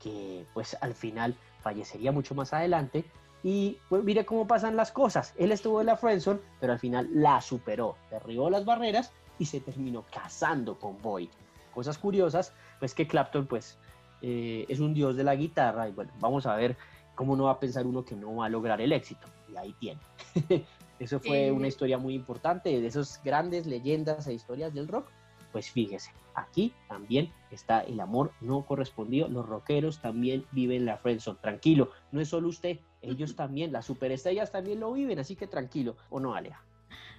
que 0.00 0.46
pues 0.54 0.76
al 0.80 0.94
final 0.94 1.36
fallecería 1.62 2.12
mucho 2.12 2.34
más 2.34 2.52
adelante. 2.52 3.04
Y 3.42 3.78
pues 3.88 4.02
mire 4.02 4.26
cómo 4.26 4.46
pasan 4.46 4.76
las 4.76 4.90
cosas. 4.90 5.32
Él 5.36 5.52
estuvo 5.52 5.80
en 5.80 5.86
la 5.86 5.96
friendzone, 5.96 6.40
pero 6.58 6.72
al 6.72 6.78
final 6.80 7.08
la 7.12 7.40
superó, 7.40 7.96
derribó 8.10 8.50
las 8.50 8.64
barreras 8.64 9.12
y 9.38 9.44
se 9.46 9.60
terminó 9.60 10.04
casando 10.10 10.78
con 10.78 11.00
Boyd. 11.00 11.28
Cosas 11.76 11.98
curiosas, 11.98 12.54
pues 12.78 12.94
que 12.94 13.06
Clapton 13.06 13.46
pues 13.46 13.76
eh, 14.22 14.64
es 14.66 14.80
un 14.80 14.94
dios 14.94 15.14
de 15.14 15.24
la 15.24 15.36
guitarra 15.36 15.86
y 15.86 15.92
bueno, 15.92 16.10
vamos 16.20 16.46
a 16.46 16.56
ver 16.56 16.74
cómo 17.14 17.36
no 17.36 17.44
va 17.44 17.50
a 17.50 17.60
pensar 17.60 17.86
uno 17.86 18.02
que 18.02 18.16
no 18.16 18.36
va 18.36 18.46
a 18.46 18.48
lograr 18.48 18.80
el 18.80 18.92
éxito. 18.92 19.26
Y 19.52 19.58
ahí 19.58 19.74
tiene. 19.78 20.00
Eso 20.98 21.20
fue 21.20 21.52
una 21.52 21.68
historia 21.68 21.98
muy 21.98 22.14
importante 22.14 22.80
de 22.80 22.86
esas 22.86 23.20
grandes 23.22 23.66
leyendas 23.66 24.26
e 24.26 24.32
historias 24.32 24.72
del 24.72 24.88
rock. 24.88 25.06
Pues 25.52 25.70
fíjese, 25.70 26.12
aquí 26.34 26.72
también 26.88 27.30
está 27.50 27.80
el 27.80 28.00
amor 28.00 28.32
no 28.40 28.64
correspondido. 28.64 29.28
Los 29.28 29.46
rockeros 29.46 30.00
también 30.00 30.46
viven 30.52 30.86
la 30.86 30.96
friendzone. 30.96 31.40
Tranquilo, 31.42 31.90
no 32.10 32.22
es 32.22 32.28
solo 32.28 32.48
usted, 32.48 32.78
ellos 33.02 33.36
también, 33.36 33.70
las 33.70 33.84
superestrellas 33.84 34.50
también 34.50 34.80
lo 34.80 34.94
viven, 34.94 35.18
así 35.18 35.36
que 35.36 35.46
tranquilo, 35.46 35.94
¿o 36.08 36.20
no, 36.20 36.34
Aleja? 36.34 36.64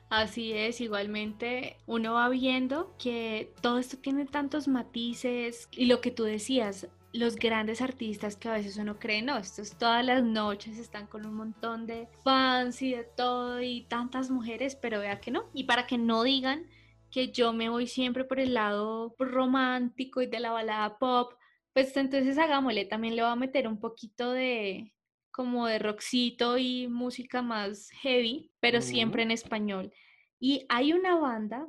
Así 0.09 0.53
es, 0.53 0.79
igualmente 0.79 1.77
uno 1.85 2.13
va 2.13 2.29
viendo 2.29 2.95
que 2.97 3.53
todo 3.61 3.77
esto 3.77 3.97
tiene 3.97 4.25
tantos 4.25 4.69
matices 4.69 5.67
y 5.71 5.85
lo 5.85 5.99
que 5.99 6.11
tú 6.11 6.23
decías, 6.23 6.87
los 7.11 7.35
grandes 7.35 7.81
artistas 7.81 8.37
que 8.37 8.47
a 8.47 8.53
veces 8.53 8.77
uno 8.77 8.99
cree, 8.99 9.21
no, 9.21 9.37
estos 9.37 9.77
todas 9.77 10.05
las 10.05 10.23
noches 10.23 10.77
están 10.77 11.07
con 11.07 11.25
un 11.25 11.33
montón 11.35 11.87
de 11.87 12.07
fans 12.23 12.81
y 12.81 12.93
de 12.93 13.03
todo 13.03 13.61
y 13.61 13.83
tantas 13.89 14.29
mujeres, 14.29 14.75
pero 14.77 14.99
vea 14.99 15.19
que 15.19 15.31
no. 15.31 15.49
Y 15.53 15.65
para 15.65 15.87
que 15.87 15.97
no 15.97 16.23
digan 16.23 16.67
que 17.11 17.31
yo 17.31 17.51
me 17.53 17.69
voy 17.69 17.87
siempre 17.87 18.23
por 18.23 18.39
el 18.39 18.53
lado 18.53 19.13
romántico 19.19 20.21
y 20.21 20.27
de 20.27 20.39
la 20.39 20.51
balada 20.51 20.97
pop, 20.99 21.33
pues 21.73 21.95
entonces 21.97 22.37
hagámosle, 22.37 22.85
también 22.85 23.15
le 23.15 23.23
voy 23.23 23.31
a 23.31 23.35
meter 23.35 23.67
un 23.67 23.79
poquito 23.79 24.31
de 24.31 24.93
como 25.37 25.67
de 25.67 25.77
rockcito 25.77 26.57
y 26.57 26.87
música 26.87 27.43
más 27.43 27.91
heavy, 28.01 28.49
pero 28.59 28.81
siempre 28.81 29.21
en 29.21 29.29
español. 29.29 29.93
Y 30.39 30.65
hay 30.67 30.93
una 30.93 31.13
banda 31.13 31.67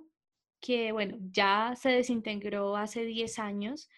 que, 0.59 0.91
bueno, 0.91 1.19
ya 1.21 1.75
se 1.77 1.91
desintegró 1.91 2.79
hace 2.79 3.05
10 3.05 3.39
años, 3.39 3.91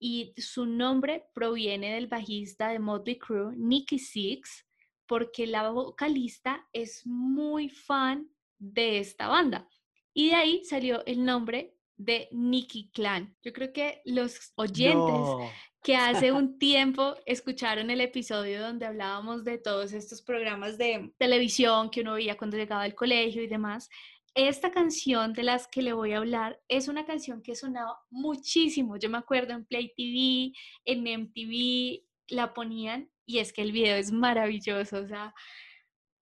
y 0.00 0.32
su 0.38 0.64
nombre 0.64 1.26
proviene 1.34 1.92
del 1.92 2.06
bajista 2.06 2.70
de 2.70 2.78
Motley 2.78 3.18
Crue, 3.18 3.54
Nicky 3.54 3.98
Six, 3.98 4.64
porque 5.06 5.46
la 5.46 5.68
vocalista 5.68 6.66
es 6.72 7.04
muy 7.04 7.68
fan 7.68 8.30
de 8.58 8.98
esta 8.98 9.28
banda. 9.28 9.68
Y 10.14 10.30
de 10.30 10.36
ahí 10.36 10.64
salió 10.64 11.04
el 11.04 11.22
nombre 11.22 11.76
de 11.98 12.30
Nicky 12.32 12.90
Clan. 12.94 13.36
Yo 13.42 13.52
creo 13.52 13.74
que 13.74 14.00
los 14.06 14.52
oyentes 14.54 15.52
que 15.88 15.96
hace 15.96 16.32
un 16.32 16.58
tiempo 16.58 17.14
escucharon 17.24 17.88
el 17.88 18.02
episodio 18.02 18.60
donde 18.60 18.84
hablábamos 18.84 19.42
de 19.42 19.56
todos 19.56 19.94
estos 19.94 20.20
programas 20.20 20.76
de 20.76 21.14
televisión 21.16 21.88
que 21.88 22.02
uno 22.02 22.12
veía 22.12 22.36
cuando 22.36 22.58
llegaba 22.58 22.82
al 22.82 22.94
colegio 22.94 23.42
y 23.42 23.46
demás, 23.46 23.88
esta 24.34 24.70
canción 24.70 25.32
de 25.32 25.44
las 25.44 25.66
que 25.66 25.80
le 25.80 25.94
voy 25.94 26.12
a 26.12 26.18
hablar 26.18 26.60
es 26.68 26.88
una 26.88 27.06
canción 27.06 27.40
que 27.40 27.54
sonaba 27.54 27.98
muchísimo. 28.10 28.98
Yo 28.98 29.08
me 29.08 29.16
acuerdo 29.16 29.54
en 29.54 29.64
Play 29.64 29.94
TV, 29.96 30.52
en 30.84 31.22
MTV, 31.22 32.02
la 32.34 32.52
ponían 32.52 33.08
y 33.24 33.38
es 33.38 33.54
que 33.54 33.62
el 33.62 33.72
video 33.72 33.96
es 33.96 34.12
maravilloso. 34.12 34.98
O 34.98 35.06
sea, 35.06 35.32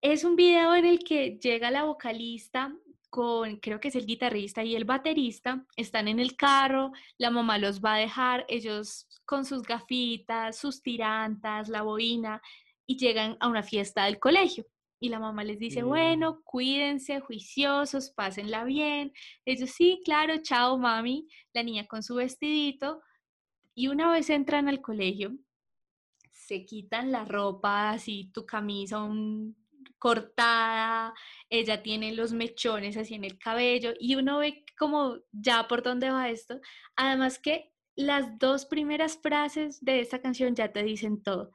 es 0.01 0.23
un 0.23 0.37
video 0.37 0.77
en 0.77 0.85
el 0.85 1.01
que 1.01 1.41
llega 1.43 1.73
la 1.73 1.83
vocalista 1.83 2.73
con, 3.11 3.57
creo 3.57 3.81
que 3.81 3.89
es 3.89 3.97
el 3.97 4.07
guitarrista 4.07 4.65
y 4.65 4.77
el 4.77 4.85
baterista, 4.85 5.65
están 5.77 6.09
en 6.09 6.21
el 6.21 6.37
carro, 6.37 6.93
la 7.19 7.31
mamá 7.31 7.59
los 7.59 7.81
va 7.81 7.95
a 7.95 7.99
dejar, 7.99 8.45
ellos 8.49 9.09
con 9.25 9.45
sus 9.45 9.63
gafitas, 9.63 10.59
sus 10.59 10.83
tirantas, 10.83 11.69
la 11.69 11.83
boina, 11.83 12.41
y 12.87 12.97
llegan 12.97 13.37
a 13.41 13.49
una 13.49 13.63
fiesta 13.63 14.05
del 14.05 14.19
colegio. 14.19 14.65
Y 14.99 15.11
la 15.11 15.19
mamá 15.19 15.45
les 15.45 15.59
dice, 15.59 15.83
bueno, 15.83 16.41
cuídense, 16.45 17.21
juiciosos, 17.21 18.11
pásenla 18.11 18.65
bien. 18.65 19.13
Ellos, 19.45 19.71
sí, 19.71 20.01
claro, 20.05 20.39
chao, 20.39 20.79
mami. 20.79 21.29
La 21.53 21.63
niña 21.63 21.87
con 21.87 22.03
su 22.03 22.15
vestidito. 22.15 23.03
Y 23.75 23.89
una 23.89 24.11
vez 24.11 24.31
entran 24.31 24.69
al 24.69 24.81
colegio, 24.81 25.37
se 26.31 26.65
quitan 26.65 27.13
la 27.13 27.25
ropa, 27.25 27.91
así 27.91 28.31
tu 28.33 28.47
camisa 28.47 29.07
cortada, 29.99 31.15
ella 31.51 31.83
tiene 31.83 32.13
los 32.13 32.33
mechones 32.33 32.97
así 32.97 33.15
en 33.15 33.25
el 33.25 33.39
cabello 33.39 33.93
y 33.99 34.17
uno 34.17 34.39
ve 34.39 34.65
como 34.79 35.19
ya 35.33 35.69
por 35.69 35.83
dónde 35.83 36.11
va 36.11 36.29
esto. 36.29 36.61
Además 36.97 37.39
que 37.39 37.73
las 37.95 38.39
dos 38.39 38.67
primeras 38.67 39.19
frases 39.19 39.83
de 39.85 40.01
esta 40.01 40.21
canción 40.21 40.55
ya 40.55 40.73
te 40.73 40.83
dicen 40.83 41.23
todo 41.23 41.51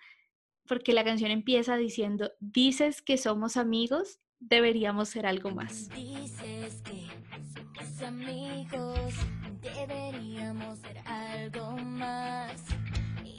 porque 0.67 0.93
la 0.93 1.03
canción 1.03 1.31
empieza 1.31 1.75
diciendo, 1.75 2.31
dices 2.39 3.01
que 3.01 3.17
somos 3.17 3.57
amigos, 3.57 4.19
deberíamos 4.39 5.09
ser 5.09 5.25
algo 5.25 5.51
más. 5.51 5.89
Dices 5.89 6.81
que 6.83 7.07
somos 7.53 8.01
amigos, 8.01 9.13
deberíamos 9.61 10.79
ser 10.79 10.97
algo 10.99 11.71
más. 11.77 12.63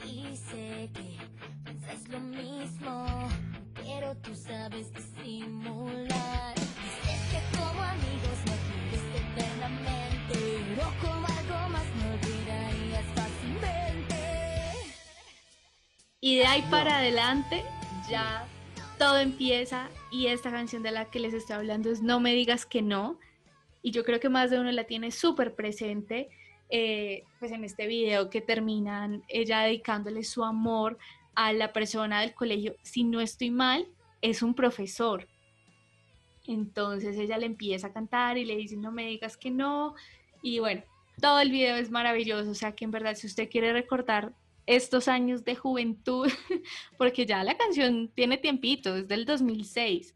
Y 0.07 0.37
sé 0.37 0.91
que 0.93 1.17
lo 2.11 2.21
mismo, 2.21 3.07
pero 3.95 4.15
tú 4.17 4.35
sabes 4.35 4.93
disimular. 4.95 6.55
Dices 6.55 7.21
que 7.31 7.59
como 7.59 7.83
amigos 7.83 8.39
no 8.47 8.55
quieres 8.67 9.05
eternamente, 9.23 10.39
pero 10.69 10.85
como 11.01 11.27
algo 11.27 11.69
más 11.71 11.87
no 11.97 12.13
olvidarías 12.15 13.05
y 16.25 16.37
de 16.37 16.47
ahí 16.47 16.63
para 16.71 16.99
adelante 16.99 17.65
ya 18.09 18.47
todo 18.97 19.19
empieza 19.19 19.89
y 20.13 20.29
esta 20.29 20.53
canción 20.53 20.85
de 20.85 20.93
la 20.93 21.07
que 21.07 21.19
les 21.19 21.35
estoy 21.35 21.57
hablando 21.57 21.91
es 21.91 22.01
No 22.01 22.21
me 22.21 22.33
digas 22.33 22.65
que 22.65 22.81
no. 22.81 23.19
Y 23.83 23.91
yo 23.91 24.05
creo 24.05 24.21
que 24.21 24.29
más 24.29 24.51
de 24.51 24.61
uno 24.61 24.71
la 24.71 24.85
tiene 24.85 25.11
súper 25.11 25.57
presente, 25.57 26.29
eh, 26.71 27.25
pues 27.41 27.51
en 27.51 27.65
este 27.65 27.89
video 27.89 28.31
que 28.31 28.41
terminan 28.41 29.25
ella 29.27 29.63
dedicándole 29.63 30.23
su 30.23 30.45
amor 30.45 30.97
a 31.35 31.53
la 31.53 31.73
persona 31.73 32.21
del 32.21 32.35
colegio. 32.35 32.77
Si 32.83 33.05
no 33.05 33.21
estoy 33.21 33.51
mal, 33.51 33.87
es 34.21 34.43
un 34.43 34.55
profesor. 34.55 35.29
Entonces 36.47 37.17
ella 37.19 37.39
le 37.39 37.47
empieza 37.47 37.89
a 37.89 37.93
cantar 37.93 38.39
y 38.39 38.45
le 38.45 38.57
dice, 38.57 38.77
no 38.77 38.93
me 38.93 39.07
digas 39.07 39.37
que 39.37 39.51
no. 39.51 39.95
Y 40.43 40.59
bueno, 40.59 40.83
todo 41.21 41.41
el 41.41 41.51
video 41.51 41.77
es 41.77 41.91
maravilloso. 41.91 42.51
O 42.51 42.55
sea 42.55 42.73
que 42.73 42.85
en 42.85 42.91
verdad, 42.91 43.15
si 43.15 43.27
usted 43.27 43.49
quiere 43.49 43.73
recordar 43.73 44.33
estos 44.67 45.09
años 45.09 45.45
de 45.45 45.57
juventud, 45.57 46.29
porque 46.99 47.27
ya 47.27 47.43
la 47.45 47.57
canción 47.57 48.11
tiene 48.15 48.39
tiempito, 48.39 48.97
es 48.97 49.09
del 49.09 49.25
2006. 49.25 50.15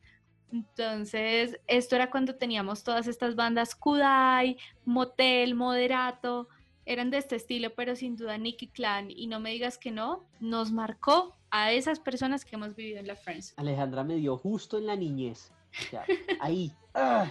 Entonces, 0.53 1.59
esto 1.67 1.97
era 1.97 2.11
cuando 2.11 2.37
teníamos 2.37 2.85
todas 2.85 3.09
estas 3.09 3.35
bandas 3.35 3.75
Kudai, 3.75 4.57
Motel, 4.85 5.55
Moderato, 5.55 6.49
eran 6.87 7.11
de 7.11 7.19
este 7.19 7.37
estilo, 7.37 7.75
pero 7.75 7.97
sin 7.97 8.17
duda 8.17 8.39
Nicky 8.39 8.69
Clan, 8.69 9.11
y 9.11 9.27
no 9.27 9.41
me 9.41 9.51
digas 9.51 9.77
que 9.77 9.91
no, 9.91 10.25
nos 10.41 10.73
marcó 10.73 11.37
a 11.51 11.73
esas 11.73 12.01
personas 12.01 12.45
que 12.45 12.57
hemos 12.57 12.75
vivido 12.75 13.01
en 13.01 13.09
la 13.09 13.17
Friends. 13.17 13.55
Alejandra 13.57 14.05
me 14.05 14.17
dio 14.17 14.39
justo 14.39 14.79
en 14.79 14.87
la 14.87 14.97
niñez. 14.97 15.53
ahí. 16.41 16.73
¡ah! 16.95 17.31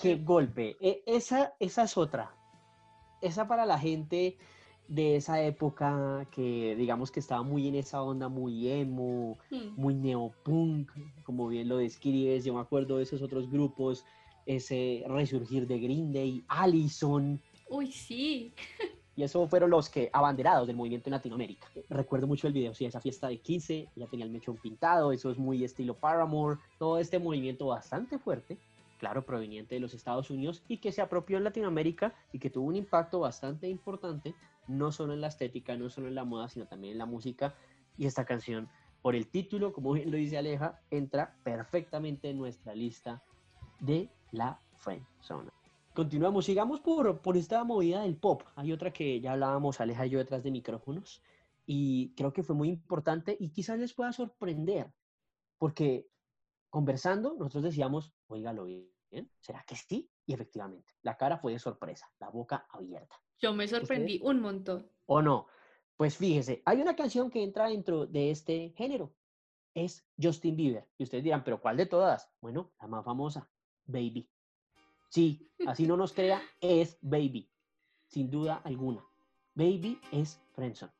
¡Qué 0.00 0.16
golpe! 0.16 0.76
E, 0.80 1.02
esa, 1.06 1.54
esa 1.60 1.84
es 1.84 1.96
otra. 1.96 2.34
Esa 3.22 3.46
para 3.46 3.64
la 3.64 3.78
gente 3.78 4.36
de 4.88 5.16
esa 5.16 5.40
época 5.42 6.26
que 6.30 6.76
digamos 6.76 7.10
que 7.10 7.20
estaba 7.20 7.42
muy 7.42 7.66
en 7.68 7.74
esa 7.76 8.02
onda 8.02 8.28
muy 8.28 8.68
emo, 8.68 9.38
hmm. 9.50 9.74
muy 9.76 9.94
neopunk, 9.94 10.90
como 11.24 11.48
bien 11.48 11.68
lo 11.68 11.78
describes, 11.78 12.44
yo 12.44 12.54
me 12.54 12.60
acuerdo 12.60 12.98
de 12.98 13.02
esos 13.04 13.22
otros 13.22 13.50
grupos, 13.50 14.04
ese 14.46 15.04
resurgir 15.08 15.66
de 15.66 15.78
Green 15.80 16.12
Day, 16.12 16.44
Allison. 16.48 17.40
Uy, 17.68 17.92
sí. 17.92 18.54
Y 19.18 19.22
eso 19.22 19.48
fueron 19.48 19.70
los 19.70 19.88
que 19.88 20.10
abanderados 20.12 20.66
del 20.66 20.76
movimiento 20.76 21.08
en 21.08 21.12
Latinoamérica. 21.12 21.66
Recuerdo 21.88 22.26
mucho 22.26 22.46
el 22.48 22.52
video, 22.52 22.74
sí, 22.74 22.84
esa 22.84 23.00
fiesta 23.00 23.28
de 23.28 23.38
15, 23.38 23.88
ya 23.96 24.06
tenía 24.08 24.26
el 24.26 24.30
mechón 24.30 24.58
pintado, 24.58 25.10
eso 25.10 25.30
es 25.30 25.38
muy 25.38 25.64
estilo 25.64 25.94
Paramore, 25.94 26.60
todo 26.78 26.98
este 26.98 27.18
movimiento 27.18 27.68
bastante 27.68 28.18
fuerte, 28.18 28.58
claro, 28.98 29.24
proveniente 29.24 29.74
de 29.74 29.80
los 29.80 29.94
Estados 29.94 30.28
Unidos 30.28 30.62
y 30.68 30.76
que 30.76 30.92
se 30.92 31.00
apropió 31.00 31.38
en 31.38 31.44
Latinoamérica 31.44 32.14
y 32.30 32.38
que 32.38 32.50
tuvo 32.50 32.66
un 32.66 32.76
impacto 32.76 33.20
bastante 33.20 33.70
importante 33.70 34.34
no 34.68 34.92
solo 34.92 35.14
en 35.14 35.22
la 35.22 35.28
estética, 35.28 35.78
no 35.78 35.88
solo 35.88 36.08
en 36.08 36.14
la 36.14 36.24
moda, 36.24 36.48
sino 36.48 36.66
también 36.66 36.92
en 36.92 36.98
la 36.98 37.06
música. 37.06 37.54
Y 37.96 38.04
esta 38.04 38.26
canción, 38.26 38.68
por 39.00 39.14
el 39.14 39.28
título, 39.28 39.72
como 39.72 39.92
bien 39.92 40.10
lo 40.10 40.18
dice 40.18 40.36
Aleja, 40.36 40.80
entra 40.90 41.34
perfectamente 41.42 42.28
en 42.28 42.36
nuestra 42.36 42.74
lista 42.74 43.22
de 43.80 44.10
la 44.30 44.60
Friend 44.74 45.06
Zone. 45.22 45.55
Continuamos, 45.96 46.44
sigamos 46.44 46.80
por, 46.80 47.22
por 47.22 47.38
esta 47.38 47.64
movida 47.64 48.02
del 48.02 48.18
pop. 48.18 48.42
Hay 48.54 48.70
otra 48.70 48.92
que 48.92 49.18
ya 49.18 49.32
hablábamos, 49.32 49.80
Aleja 49.80 50.04
y 50.04 50.10
yo, 50.10 50.18
detrás 50.18 50.42
de 50.42 50.50
micrófonos, 50.50 51.22
y 51.64 52.12
creo 52.14 52.34
que 52.34 52.42
fue 52.42 52.54
muy 52.54 52.68
importante 52.68 53.34
y 53.40 53.48
quizás 53.48 53.78
les 53.78 53.94
pueda 53.94 54.12
sorprender, 54.12 54.92
porque 55.56 56.06
conversando, 56.68 57.34
nosotros 57.38 57.64
decíamos, 57.64 58.12
oígalo 58.26 58.64
bien, 58.66 59.30
¿será 59.40 59.64
que 59.66 59.74
sí? 59.74 60.10
Y 60.26 60.34
efectivamente, 60.34 60.92
la 61.00 61.16
cara 61.16 61.38
fue 61.38 61.52
de 61.52 61.58
sorpresa, 61.58 62.06
la 62.18 62.28
boca 62.28 62.66
abierta. 62.68 63.16
Yo 63.38 63.54
me 63.54 63.66
sorprendí 63.66 64.20
un 64.22 64.42
montón. 64.42 64.90
¿O 65.06 65.22
no? 65.22 65.46
Pues 65.96 66.18
fíjese, 66.18 66.60
hay 66.66 66.82
una 66.82 66.94
canción 66.94 67.30
que 67.30 67.42
entra 67.42 67.68
dentro 67.68 68.04
de 68.04 68.30
este 68.30 68.74
género. 68.76 69.14
Es 69.72 70.06
Justin 70.22 70.56
Bieber. 70.56 70.90
Y 70.98 71.04
ustedes 71.04 71.24
dirán, 71.24 71.42
¿pero 71.42 71.58
cuál 71.58 71.78
de 71.78 71.86
todas? 71.86 72.30
Bueno, 72.42 72.74
la 72.82 72.86
más 72.86 73.02
famosa, 73.02 73.48
Baby. 73.86 74.28
Sí, 75.16 75.48
así 75.66 75.86
no 75.86 75.96
nos 75.96 76.12
crea, 76.12 76.42
es 76.60 76.98
Baby. 77.00 77.48
Sin 78.06 78.30
duda 78.30 78.60
alguna. 78.64 79.02
Baby 79.54 79.98
es 80.12 80.38
Friendzone. 80.52 80.92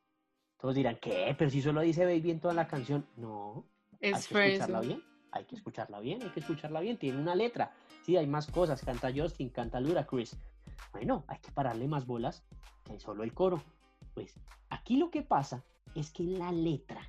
Todos 0.59 0.73
dirán, 0.73 0.97
¿qué? 0.99 1.35
Pero 1.37 1.51
si 1.51 1.61
solo 1.61 1.81
dice 1.81 2.03
Baby 2.03 2.31
en 2.31 2.39
toda 2.39 2.55
la 2.55 2.67
canción. 2.67 3.05
No. 3.15 3.63
Es 3.99 4.15
hay 4.15 4.23
que 4.23 4.55
escucharla 4.55 4.81
bien. 4.81 5.03
Hay 5.31 5.45
que 5.45 5.55
escucharla 5.55 5.99
bien, 5.99 6.23
hay 6.23 6.29
que 6.29 6.39
escucharla 6.39 6.79
bien. 6.79 6.97
Tiene 6.97 7.21
una 7.21 7.35
letra. 7.35 7.75
Sí, 8.01 8.17
hay 8.17 8.25
más 8.25 8.47
cosas. 8.47 8.81
Canta 8.81 9.11
Justin, 9.15 9.49
canta 9.49 9.79
Chris 10.07 10.35
Bueno, 10.93 11.23
hay 11.27 11.37
que 11.37 11.51
pararle 11.51 11.87
más 11.87 12.07
bolas 12.07 12.43
que 12.85 12.99
solo 12.99 13.23
el 13.23 13.35
coro. 13.35 13.61
Pues 14.15 14.33
aquí 14.71 14.97
lo 14.97 15.11
que 15.11 15.21
pasa 15.21 15.63
es 15.93 16.09
que 16.09 16.23
en 16.23 16.39
la 16.39 16.51
letra 16.51 17.07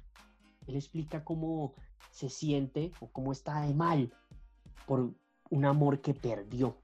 él 0.66 0.76
explica 0.76 1.24
cómo 1.24 1.72
se 2.10 2.28
siente 2.28 2.92
o 3.00 3.10
cómo 3.10 3.32
está 3.32 3.62
de 3.62 3.72
mal 3.72 4.12
por 4.84 5.14
un 5.48 5.64
amor 5.64 6.02
que 6.02 6.12
perdió 6.12 6.76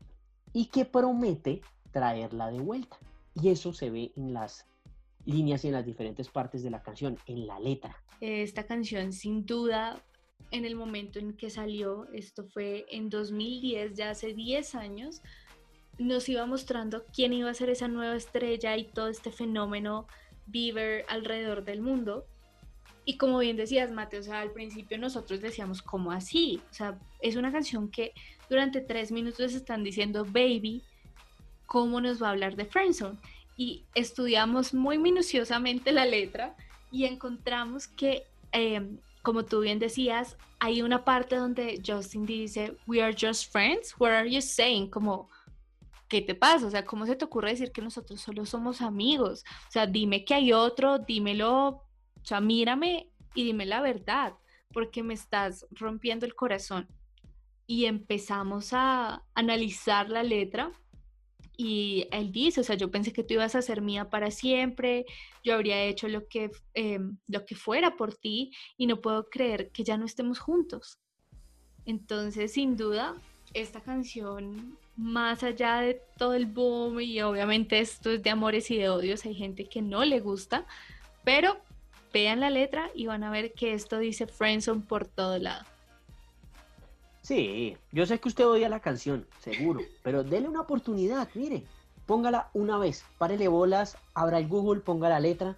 y 0.54 0.66
que 0.66 0.86
promete 0.86 1.60
traerla 1.92 2.50
de 2.50 2.60
vuelta. 2.60 2.96
Y 3.34 3.50
eso 3.50 3.74
se 3.74 3.90
ve 3.90 4.12
en 4.16 4.32
las 4.32 4.66
líneas 5.26 5.64
y 5.64 5.68
en 5.68 5.74
las 5.74 5.84
diferentes 5.84 6.28
partes 6.28 6.62
de 6.62 6.70
la 6.70 6.82
canción, 6.82 7.18
en 7.26 7.46
la 7.46 7.60
letra. 7.60 7.94
Esta 8.20 8.64
canción 8.64 9.12
sin 9.12 9.44
duda 9.44 10.02
en 10.50 10.64
el 10.64 10.76
momento 10.76 11.18
en 11.18 11.36
que 11.36 11.50
salió, 11.50 12.06
esto 12.12 12.44
fue 12.44 12.86
en 12.90 13.10
2010, 13.10 13.94
ya 13.94 14.10
hace 14.10 14.34
10 14.34 14.74
años, 14.76 15.20
nos 15.98 16.28
iba 16.28 16.46
mostrando 16.46 17.04
quién 17.12 17.32
iba 17.32 17.50
a 17.50 17.54
ser 17.54 17.70
esa 17.70 17.88
nueva 17.88 18.16
estrella 18.16 18.76
y 18.76 18.84
todo 18.84 19.08
este 19.08 19.30
fenómeno 19.30 20.06
Bieber 20.46 21.04
alrededor 21.08 21.64
del 21.64 21.80
mundo. 21.80 22.26
Y 23.04 23.16
como 23.18 23.38
bien 23.38 23.56
decías, 23.56 23.90
Mateo, 23.90 24.20
o 24.20 24.22
sea, 24.22 24.40
al 24.40 24.52
principio 24.52 24.98
nosotros 24.98 25.40
decíamos, 25.40 25.82
¿cómo 25.82 26.10
así? 26.10 26.60
O 26.70 26.74
sea, 26.74 26.98
es 27.20 27.36
una 27.36 27.52
canción 27.52 27.90
que 27.90 28.12
durante 28.48 28.80
tres 28.80 29.12
minutos 29.12 29.52
están 29.52 29.84
diciendo, 29.84 30.24
baby, 30.24 30.82
¿cómo 31.66 32.00
nos 32.00 32.22
va 32.22 32.28
a 32.28 32.30
hablar 32.30 32.56
de 32.56 32.64
Friendzone? 32.64 33.18
Y 33.56 33.84
estudiamos 33.94 34.74
muy 34.74 34.98
minuciosamente 34.98 35.92
la 35.92 36.06
letra 36.06 36.56
y 36.90 37.04
encontramos 37.04 37.88
que, 37.88 38.24
em, 38.52 38.98
como 39.22 39.44
tú 39.44 39.60
bien 39.60 39.78
decías, 39.78 40.36
hay 40.58 40.80
una 40.80 41.04
parte 41.04 41.36
donde 41.36 41.82
Justin 41.86 42.24
dice, 42.24 42.76
we 42.86 43.02
are 43.02 43.14
just 43.14 43.52
friends, 43.52 43.94
what 43.98 44.10
are 44.10 44.30
you 44.30 44.40
saying? 44.40 44.88
Como, 44.88 45.28
¿qué 46.08 46.22
te 46.22 46.34
pasa? 46.34 46.66
O 46.66 46.70
sea, 46.70 46.84
¿cómo 46.84 47.04
se 47.06 47.16
te 47.16 47.24
ocurre 47.24 47.50
decir 47.50 47.70
que 47.70 47.82
nosotros 47.82 48.20
solo 48.20 48.46
somos 48.46 48.80
amigos? 48.80 49.44
O 49.68 49.70
sea, 49.70 49.86
dime 49.86 50.24
que 50.24 50.34
hay 50.34 50.52
otro, 50.52 50.98
dímelo, 50.98 51.82
o 52.24 52.26
sea, 52.26 52.40
mírame 52.40 53.10
y 53.34 53.44
dime 53.44 53.66
la 53.66 53.82
verdad, 53.82 54.32
porque 54.72 55.02
me 55.02 55.12
estás 55.12 55.66
rompiendo 55.70 56.24
el 56.24 56.34
corazón. 56.34 56.88
Y 57.66 57.84
empezamos 57.84 58.70
a 58.72 59.22
analizar 59.34 60.08
la 60.08 60.22
letra 60.22 60.72
y 61.56 62.08
él 62.10 62.32
dice, 62.32 62.62
o 62.62 62.64
sea, 62.64 62.76
yo 62.76 62.90
pensé 62.90 63.12
que 63.12 63.22
tú 63.22 63.34
ibas 63.34 63.54
a 63.54 63.62
ser 63.62 63.82
mía 63.82 64.08
para 64.08 64.30
siempre, 64.30 65.04
yo 65.44 65.54
habría 65.54 65.84
hecho 65.84 66.08
lo 66.08 66.26
que, 66.26 66.50
em, 66.72 67.18
lo 67.28 67.44
que 67.44 67.54
fuera 67.56 67.94
por 67.94 68.14
ti 68.14 68.52
y 68.78 68.86
no 68.86 69.02
puedo 69.02 69.28
creer 69.28 69.70
que 69.70 69.84
ya 69.84 69.98
no 69.98 70.06
estemos 70.06 70.38
juntos. 70.38 70.98
Entonces, 71.84 72.54
sin 72.54 72.78
duda, 72.78 73.16
esta 73.52 73.82
canción, 73.82 74.78
más 74.96 75.42
allá 75.42 75.80
de 75.80 76.00
todo 76.16 76.32
el 76.34 76.46
boom 76.46 77.00
y 77.00 77.20
obviamente 77.20 77.78
esto 77.80 78.10
es 78.12 78.22
de 78.22 78.30
amores 78.30 78.70
y 78.70 78.78
de 78.78 78.88
odios, 78.88 79.26
hay 79.26 79.34
gente 79.34 79.68
que 79.68 79.82
no 79.82 80.06
le 80.06 80.20
gusta, 80.20 80.66
pero 81.22 81.58
vean 82.14 82.38
la 82.38 82.48
letra 82.48 82.90
y 82.94 83.06
van 83.06 83.24
a 83.24 83.30
ver 83.30 83.52
que 83.52 83.74
esto 83.74 83.98
dice 83.98 84.26
Friendzone 84.28 84.82
por 84.82 85.04
todo 85.04 85.36
lado. 85.38 85.64
Sí, 87.22 87.76
yo 87.90 88.06
sé 88.06 88.20
que 88.20 88.28
usted 88.28 88.46
odia 88.46 88.68
la 88.68 88.80
canción, 88.80 89.26
seguro, 89.40 89.80
pero 90.02 90.22
dele 90.22 90.48
una 90.48 90.60
oportunidad, 90.60 91.28
mire, 91.34 91.64
póngala 92.06 92.50
una 92.52 92.78
vez, 92.78 93.04
párele 93.18 93.48
bolas, 93.48 93.96
abra 94.14 94.38
el 94.38 94.46
Google, 94.46 94.80
ponga 94.80 95.08
la 95.08 95.20
letra 95.20 95.56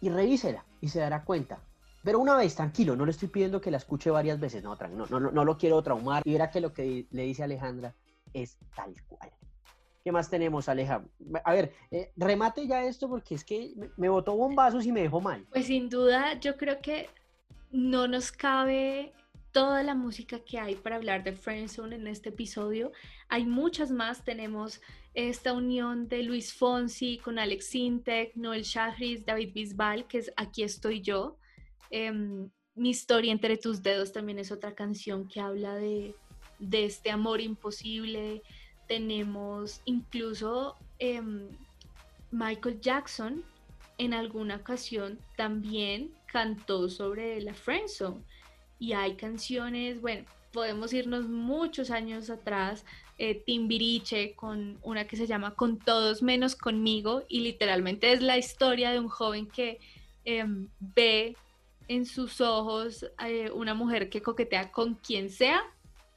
y 0.00 0.08
revísela 0.08 0.64
y 0.80 0.88
se 0.88 0.98
dará 0.98 1.22
cuenta. 1.22 1.60
Pero 2.02 2.18
una 2.18 2.36
vez, 2.36 2.54
tranquilo, 2.56 2.96
no 2.96 3.04
le 3.04 3.12
estoy 3.12 3.28
pidiendo 3.28 3.60
que 3.60 3.70
la 3.70 3.76
escuche 3.76 4.10
varias 4.10 4.40
veces, 4.40 4.64
no, 4.64 4.76
no, 4.76 5.06
no, 5.06 5.30
no 5.30 5.44
lo 5.44 5.56
quiero 5.56 5.82
traumar. 5.82 6.22
Y 6.24 6.32
verá 6.32 6.50
que 6.50 6.60
lo 6.60 6.72
que 6.72 7.06
le 7.10 7.22
dice 7.22 7.44
Alejandra 7.44 7.94
es 8.32 8.56
tal 8.74 8.94
cual. 9.06 9.30
¿Qué 10.06 10.12
más 10.12 10.30
tenemos, 10.30 10.68
Aleja? 10.68 11.04
A 11.44 11.52
ver, 11.52 11.72
eh, 11.90 12.12
remate 12.14 12.64
ya 12.64 12.84
esto 12.84 13.08
porque 13.08 13.34
es 13.34 13.42
que 13.42 13.74
me, 13.96 14.08
botó 14.08 14.36
bombazos 14.36 14.86
y 14.86 14.92
me 14.92 15.02
dejó 15.02 15.20
mal. 15.20 15.44
Pues 15.50 15.66
sin 15.66 15.88
duda, 15.88 16.38
yo 16.38 16.56
creo 16.56 16.80
que 16.80 17.10
no 17.72 18.06
nos 18.06 18.30
cabe 18.30 19.12
toda 19.50 19.82
la 19.82 19.96
música 19.96 20.38
que 20.38 20.60
hay 20.60 20.76
para 20.76 20.94
hablar 20.94 21.24
de 21.24 21.32
Friendzone 21.32 21.96
en 21.96 22.06
este 22.06 22.28
episodio. 22.28 22.92
Hay 23.28 23.46
muchas 23.46 23.90
más. 23.90 24.22
Tenemos 24.22 24.80
esta 25.12 25.52
unión 25.52 26.06
de 26.06 26.22
Luis 26.22 26.54
Fonsi 26.54 27.18
con 27.18 27.40
Alex 27.40 27.66
Sintek, 27.66 28.36
Noel 28.36 28.62
Shahriz, 28.62 29.26
David 29.26 29.54
Bisbal, 29.54 30.06
que 30.06 30.18
es 30.18 30.32
Aquí 30.36 30.62
estoy 30.62 31.00
yo. 31.00 31.36
Em, 31.90 32.48
Mi 32.76 32.90
historia 32.90 33.32
entre 33.32 33.56
tus 33.56 33.82
dedos 33.82 34.12
también 34.12 34.38
es 34.38 34.52
otra 34.52 34.72
canción 34.72 35.26
que 35.26 35.40
habla 35.40 35.74
de, 35.74 36.14
de 36.60 36.84
este 36.84 37.10
amor 37.10 37.40
imposible. 37.40 38.44
Tenemos 38.86 39.80
incluso 39.84 40.76
em, 40.98 41.48
Michael 42.30 42.80
Jackson 42.80 43.44
en 43.98 44.14
alguna 44.14 44.56
ocasión 44.56 45.18
también 45.36 46.12
cantó 46.26 46.88
sobre 46.88 47.40
la 47.40 47.54
friendzone 47.54 48.22
y 48.78 48.92
hay 48.92 49.14
canciones, 49.14 50.00
bueno, 50.00 50.26
podemos 50.52 50.92
irnos 50.92 51.28
muchos 51.28 51.90
años 51.90 52.30
atrás, 52.30 52.84
eh, 53.18 53.34
Timbiriche 53.34 54.34
con 54.34 54.78
una 54.82 55.06
que 55.06 55.16
se 55.16 55.26
llama 55.26 55.54
Con 55.54 55.78
todos 55.78 56.22
menos 56.22 56.54
conmigo 56.54 57.24
y 57.28 57.40
literalmente 57.40 58.12
es 58.12 58.20
la 58.20 58.36
historia 58.36 58.90
de 58.90 59.00
un 59.00 59.08
joven 59.08 59.46
que 59.46 59.78
em, 60.24 60.68
ve 60.78 61.36
en 61.88 62.04
sus 62.04 62.40
ojos 62.40 63.06
eh, 63.24 63.50
una 63.50 63.74
mujer 63.74 64.10
que 64.10 64.20
coquetea 64.20 64.70
con 64.72 64.94
quien 64.94 65.30
sea, 65.30 65.62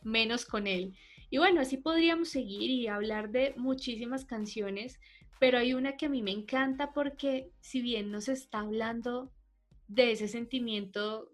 menos 0.04 0.46
con 0.46 0.68
él. 0.68 0.94
Y 1.30 1.38
bueno, 1.38 1.62
así 1.62 1.78
podríamos 1.78 2.30
seguir 2.30 2.70
y 2.70 2.88
hablar 2.88 3.30
de 3.30 3.54
muchísimas 3.58 4.26
canciones, 4.26 5.00
pero 5.40 5.58
hay 5.58 5.74
una 5.74 5.96
que 5.96 6.08
a 6.08 6.10
mí 6.10 6.22
me 6.22 6.32
encanta 6.32 6.92
porque 6.92 7.52
si 7.62 7.82
bien 7.82 8.12
nos 8.12 8.28
está 8.28 8.60
hablando 8.60 9.32
de 9.88 10.12
ese 10.12 10.28
sentimiento 10.28 11.32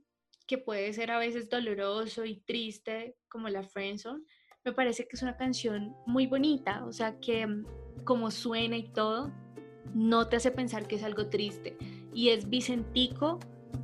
que 0.47 0.57
puede 0.57 0.93
ser 0.93 1.11
a 1.11 1.17
veces 1.17 1.49
doloroso 1.49 2.25
y 2.25 2.35
triste 2.41 3.15
como 3.27 3.49
la 3.49 3.63
Friendzone, 3.63 4.23
me 4.63 4.73
parece 4.73 5.07
que 5.07 5.15
es 5.15 5.21
una 5.21 5.37
canción 5.37 5.95
muy 6.05 6.27
bonita, 6.27 6.85
o 6.85 6.91
sea 6.91 7.19
que 7.19 7.45
mm, 7.45 7.65
como 8.03 8.31
suena 8.31 8.77
y 8.77 8.89
todo, 8.89 9.31
no 9.93 10.27
te 10.27 10.35
hace 10.35 10.51
pensar 10.51 10.87
que 10.87 10.95
es 10.95 11.03
algo 11.03 11.27
triste. 11.27 11.77
Y 12.13 12.29
es 12.29 12.49
Vicentico 12.49 13.39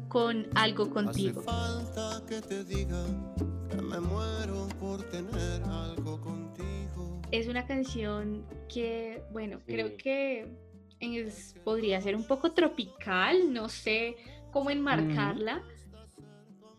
con 0.07 0.47
algo 0.55 0.89
contigo. 0.89 1.41
falta 1.41 2.23
que 2.27 2.41
te 2.41 2.63
diga 2.63 3.03
que 3.37 3.60
me 3.77 3.99
muero 3.99 4.67
por 4.79 5.03
tener 5.03 5.61
algo 5.63 6.19
contigo. 6.19 7.21
Es 7.31 7.47
una 7.47 7.65
canción 7.65 8.45
que, 8.67 9.23
bueno, 9.31 9.59
creo 9.65 9.95
que 9.97 10.47
es, 10.99 11.55
podría 11.63 12.01
ser 12.01 12.15
un 12.15 12.25
poco 12.25 12.51
tropical, 12.51 13.53
no 13.53 13.69
sé 13.69 14.17
cómo 14.51 14.69
enmarcarla 14.69 15.61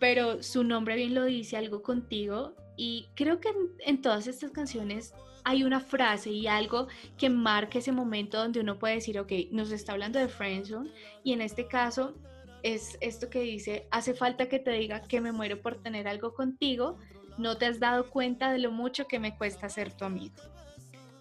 pero 0.03 0.43
su 0.43 0.65
nombre 0.65 0.97
bien 0.97 1.15
lo 1.15 1.25
dice, 1.27 1.57
algo 1.57 1.81
contigo. 1.81 2.57
Y 2.77 3.07
creo 3.15 3.39
que 3.39 3.51
en, 3.79 4.03
todas 4.03 4.27
estas 4.27 4.51
canciones 4.51 5.15
hay 5.45 5.63
una 5.63 5.79
frase 5.79 6.31
y 6.31 6.49
algo 6.49 6.89
que 7.17 7.31
marca 7.31 7.79
ese 7.79 7.93
momento 7.93 8.37
donde 8.37 8.59
uno 8.59 8.81
puede 8.81 8.97
decir, 8.97 9.21
ok, 9.21 9.31
nos 9.53 9.71
está 9.71 9.93
hablando 9.93 10.19
de 10.19 10.27
friendzone 10.27 10.91
y 11.23 11.33
en 11.35 11.41
este 11.41 11.69
caso 11.69 12.17
es 12.63 12.97
esto 13.01 13.29
que 13.29 13.41
dice, 13.41 13.87
hace 13.91 14.15
falta 14.15 14.49
que 14.49 14.59
te 14.59 14.71
diga 14.73 15.03
que 15.03 15.21
me 15.21 15.33
muero 15.33 15.61
por 15.61 15.83
tener 15.83 16.09
algo 16.09 16.35
contigo, 16.35 16.99
no 17.39 17.57
te 17.57 17.67
has 17.67 17.81
dado 17.81 18.11
cuenta 18.11 18.53
de 18.53 18.59
lo 18.59 18.71
mucho 18.71 19.07
que 19.07 19.19
me 19.19 19.37
cuesta 19.37 19.69
ser 19.69 19.93
tu 19.93 20.05
amigo. 20.05 20.35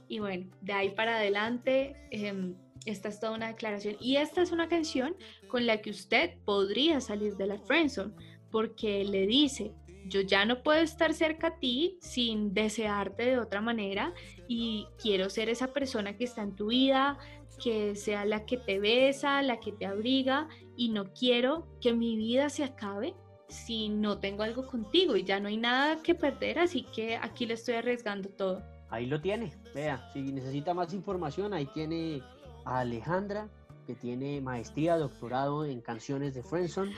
Y 0.08 0.20
bueno, 0.20 0.50
de 0.62 0.74
ahí 0.74 0.90
para 0.90 1.16
adelante, 1.16 1.96
em, 2.12 2.56
esta 2.86 3.10
es 3.10 3.20
toda 3.20 3.34
una 3.34 3.48
declaración 3.48 3.96
y 4.00 4.18
esta 4.18 4.42
es 4.42 4.52
una 4.52 4.68
canción 4.68 5.16
con 5.48 5.66
la 5.66 5.82
que 5.82 5.92
usted 5.92 6.38
podría 6.46 7.00
salir 7.00 7.38
de 7.38 7.48
la 7.48 7.58
friendzone 7.60 8.14
porque 8.50 9.06
le 9.06 9.26
dice, 9.28 9.72
yo 10.06 10.22
ya 10.22 10.46
no 10.46 10.64
puedo 10.64 10.82
estar 10.82 11.14
cerca 11.14 11.48
a 11.48 11.60
ti 11.60 11.98
sin 12.02 12.54
desearte 12.54 13.24
de 13.24 13.40
otra 13.40 13.62
manera 13.62 14.14
y 14.48 14.88
quiero 15.02 15.30
ser 15.30 15.48
esa 15.48 15.72
persona 15.72 16.18
que 16.18 16.26
está 16.26 16.42
en 16.42 16.56
tu 16.56 16.68
vida, 16.68 17.18
que 17.64 17.96
sea 17.96 18.26
la 18.26 18.46
que 18.46 18.58
te 18.58 18.80
besa, 18.80 19.42
la 19.42 19.60
que 19.60 19.72
te 19.72 19.86
abriga 19.86 20.50
y 20.76 20.90
no 20.90 21.14
quiero 21.14 21.68
que 21.82 21.94
mi 21.94 22.16
vida 22.16 22.50
se 22.50 22.64
acabe 22.64 23.16
si 23.48 23.90
no 23.90 24.20
tengo 24.20 24.44
algo 24.44 24.66
contigo 24.66 25.16
y 25.18 25.24
ya 25.24 25.40
no 25.40 25.50
hay 25.50 25.58
nada 25.58 26.02
que 26.02 26.16
perder, 26.16 26.60
así 26.60 26.84
que 26.84 27.18
aquí 27.18 27.46
le 27.46 27.56
estoy 27.56 27.76
arriesgando 27.76 28.30
todo. 28.30 28.64
Ahí 28.90 29.06
lo 29.06 29.22
tiene, 29.22 29.54
vea, 29.74 30.10
si 30.14 30.22
necesita 30.22 30.74
más 30.74 30.94
información, 30.94 31.54
ahí 31.54 31.66
tiene 31.74 32.22
a 32.66 32.80
Alejandra, 32.80 33.50
que 33.88 33.96
tiene 33.96 34.42
maestría, 34.42 34.98
doctorado 34.98 35.66
en 35.66 35.82
canciones 35.82 36.34
de 36.34 36.44
Friendson 36.44 36.92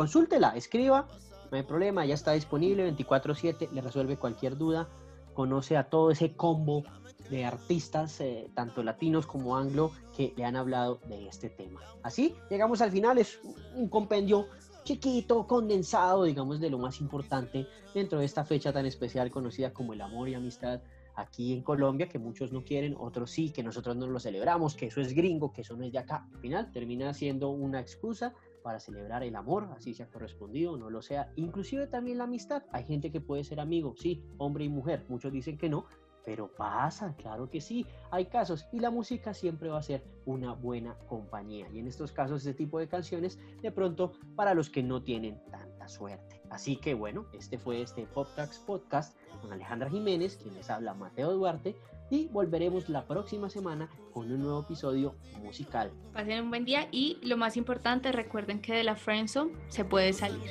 consúltela, 0.00 0.56
escriba, 0.56 1.06
no 1.50 1.58
hay 1.58 1.62
problema, 1.62 2.06
ya 2.06 2.14
está 2.14 2.32
disponible 2.32 2.90
24/7, 2.90 3.70
le 3.70 3.82
resuelve 3.82 4.16
cualquier 4.16 4.56
duda, 4.56 4.88
conoce 5.34 5.76
a 5.76 5.90
todo 5.90 6.10
ese 6.10 6.34
combo 6.34 6.84
de 7.30 7.44
artistas, 7.44 8.20
eh, 8.20 8.50
tanto 8.54 8.82
latinos 8.82 9.26
como 9.26 9.56
anglo, 9.56 9.92
que 10.16 10.34
le 10.36 10.44
han 10.44 10.56
hablado 10.56 11.00
de 11.08 11.28
este 11.28 11.48
tema. 11.48 11.80
Así 12.02 12.34
llegamos 12.50 12.80
al 12.82 12.90
final, 12.90 13.18
es 13.18 13.40
un 13.74 13.88
compendio 13.88 14.46
chiquito, 14.84 15.46
condensado, 15.46 16.24
digamos, 16.24 16.60
de 16.60 16.70
lo 16.70 16.78
más 16.78 17.00
importante 17.00 17.66
dentro 17.94 18.18
de 18.18 18.24
esta 18.24 18.44
fecha 18.44 18.72
tan 18.72 18.86
especial 18.86 19.30
conocida 19.30 19.72
como 19.72 19.92
el 19.92 20.00
amor 20.00 20.28
y 20.28 20.34
amistad 20.34 20.80
aquí 21.14 21.52
en 21.52 21.62
Colombia, 21.62 22.08
que 22.08 22.18
muchos 22.18 22.52
no 22.52 22.64
quieren, 22.64 22.96
otros 22.98 23.30
sí, 23.30 23.50
que 23.50 23.62
nosotros 23.62 23.96
no 23.96 24.06
lo 24.06 24.18
celebramos, 24.18 24.74
que 24.74 24.86
eso 24.86 25.00
es 25.00 25.12
gringo, 25.12 25.52
que 25.52 25.62
eso 25.62 25.76
no 25.76 25.84
es 25.84 25.92
de 25.92 25.98
acá. 25.98 26.26
Al 26.32 26.40
final 26.40 26.72
termina 26.72 27.12
siendo 27.14 27.50
una 27.50 27.80
excusa 27.80 28.34
para 28.62 28.80
celebrar 28.80 29.22
el 29.22 29.36
amor, 29.36 29.68
así 29.76 29.94
sea 29.94 30.08
correspondido, 30.08 30.76
no 30.76 30.90
lo 30.90 31.02
sea. 31.02 31.32
Inclusive 31.36 31.86
también 31.86 32.18
la 32.18 32.24
amistad. 32.24 32.62
Hay 32.72 32.84
gente 32.84 33.10
que 33.10 33.20
puede 33.20 33.44
ser 33.44 33.60
amigo, 33.60 33.94
sí, 33.96 34.22
hombre 34.38 34.64
y 34.64 34.68
mujer. 34.68 35.04
Muchos 35.08 35.32
dicen 35.32 35.58
que 35.58 35.68
no, 35.68 35.86
pero 36.24 36.48
pasa, 36.48 37.14
claro 37.16 37.48
que 37.48 37.60
sí, 37.60 37.86
hay 38.10 38.26
casos 38.26 38.66
y 38.72 38.80
la 38.80 38.90
música 38.90 39.34
siempre 39.34 39.68
va 39.68 39.78
a 39.78 39.82
ser 39.82 40.04
una 40.24 40.52
buena 40.52 40.96
compañía. 41.08 41.68
Y 41.72 41.78
en 41.78 41.86
estos 41.86 42.12
casos, 42.12 42.44
este 42.46 42.54
tipo 42.54 42.78
de 42.78 42.88
canciones, 42.88 43.38
de 43.62 43.72
pronto, 43.72 44.12
para 44.36 44.54
los 44.54 44.70
que 44.70 44.82
no 44.82 45.02
tienen 45.02 45.42
tanta 45.50 45.88
suerte. 45.88 46.40
Así 46.50 46.76
que 46.76 46.94
bueno, 46.94 47.26
este 47.32 47.58
fue 47.58 47.80
este 47.82 48.06
PopTax 48.06 48.58
Podcast 48.60 49.16
con 49.40 49.52
Alejandra 49.52 49.88
Jiménez, 49.88 50.36
quien 50.36 50.54
les 50.54 50.68
habla 50.68 50.94
Mateo 50.94 51.32
Duarte, 51.32 51.76
y 52.10 52.26
volveremos 52.28 52.88
la 52.88 53.06
próxima 53.06 53.48
semana 53.48 53.88
con 54.12 54.30
un 54.30 54.40
nuevo 54.40 54.60
episodio 54.62 55.14
musical. 55.42 55.92
Pasen 56.12 56.42
un 56.44 56.50
buen 56.50 56.64
día 56.64 56.88
y 56.90 57.18
lo 57.22 57.36
más 57.36 57.56
importante, 57.56 58.10
recuerden 58.12 58.60
que 58.60 58.74
de 58.74 58.84
la 58.84 58.96
Friendzone 58.96 59.52
se 59.68 59.84
puede 59.84 60.12
salir. 60.12 60.50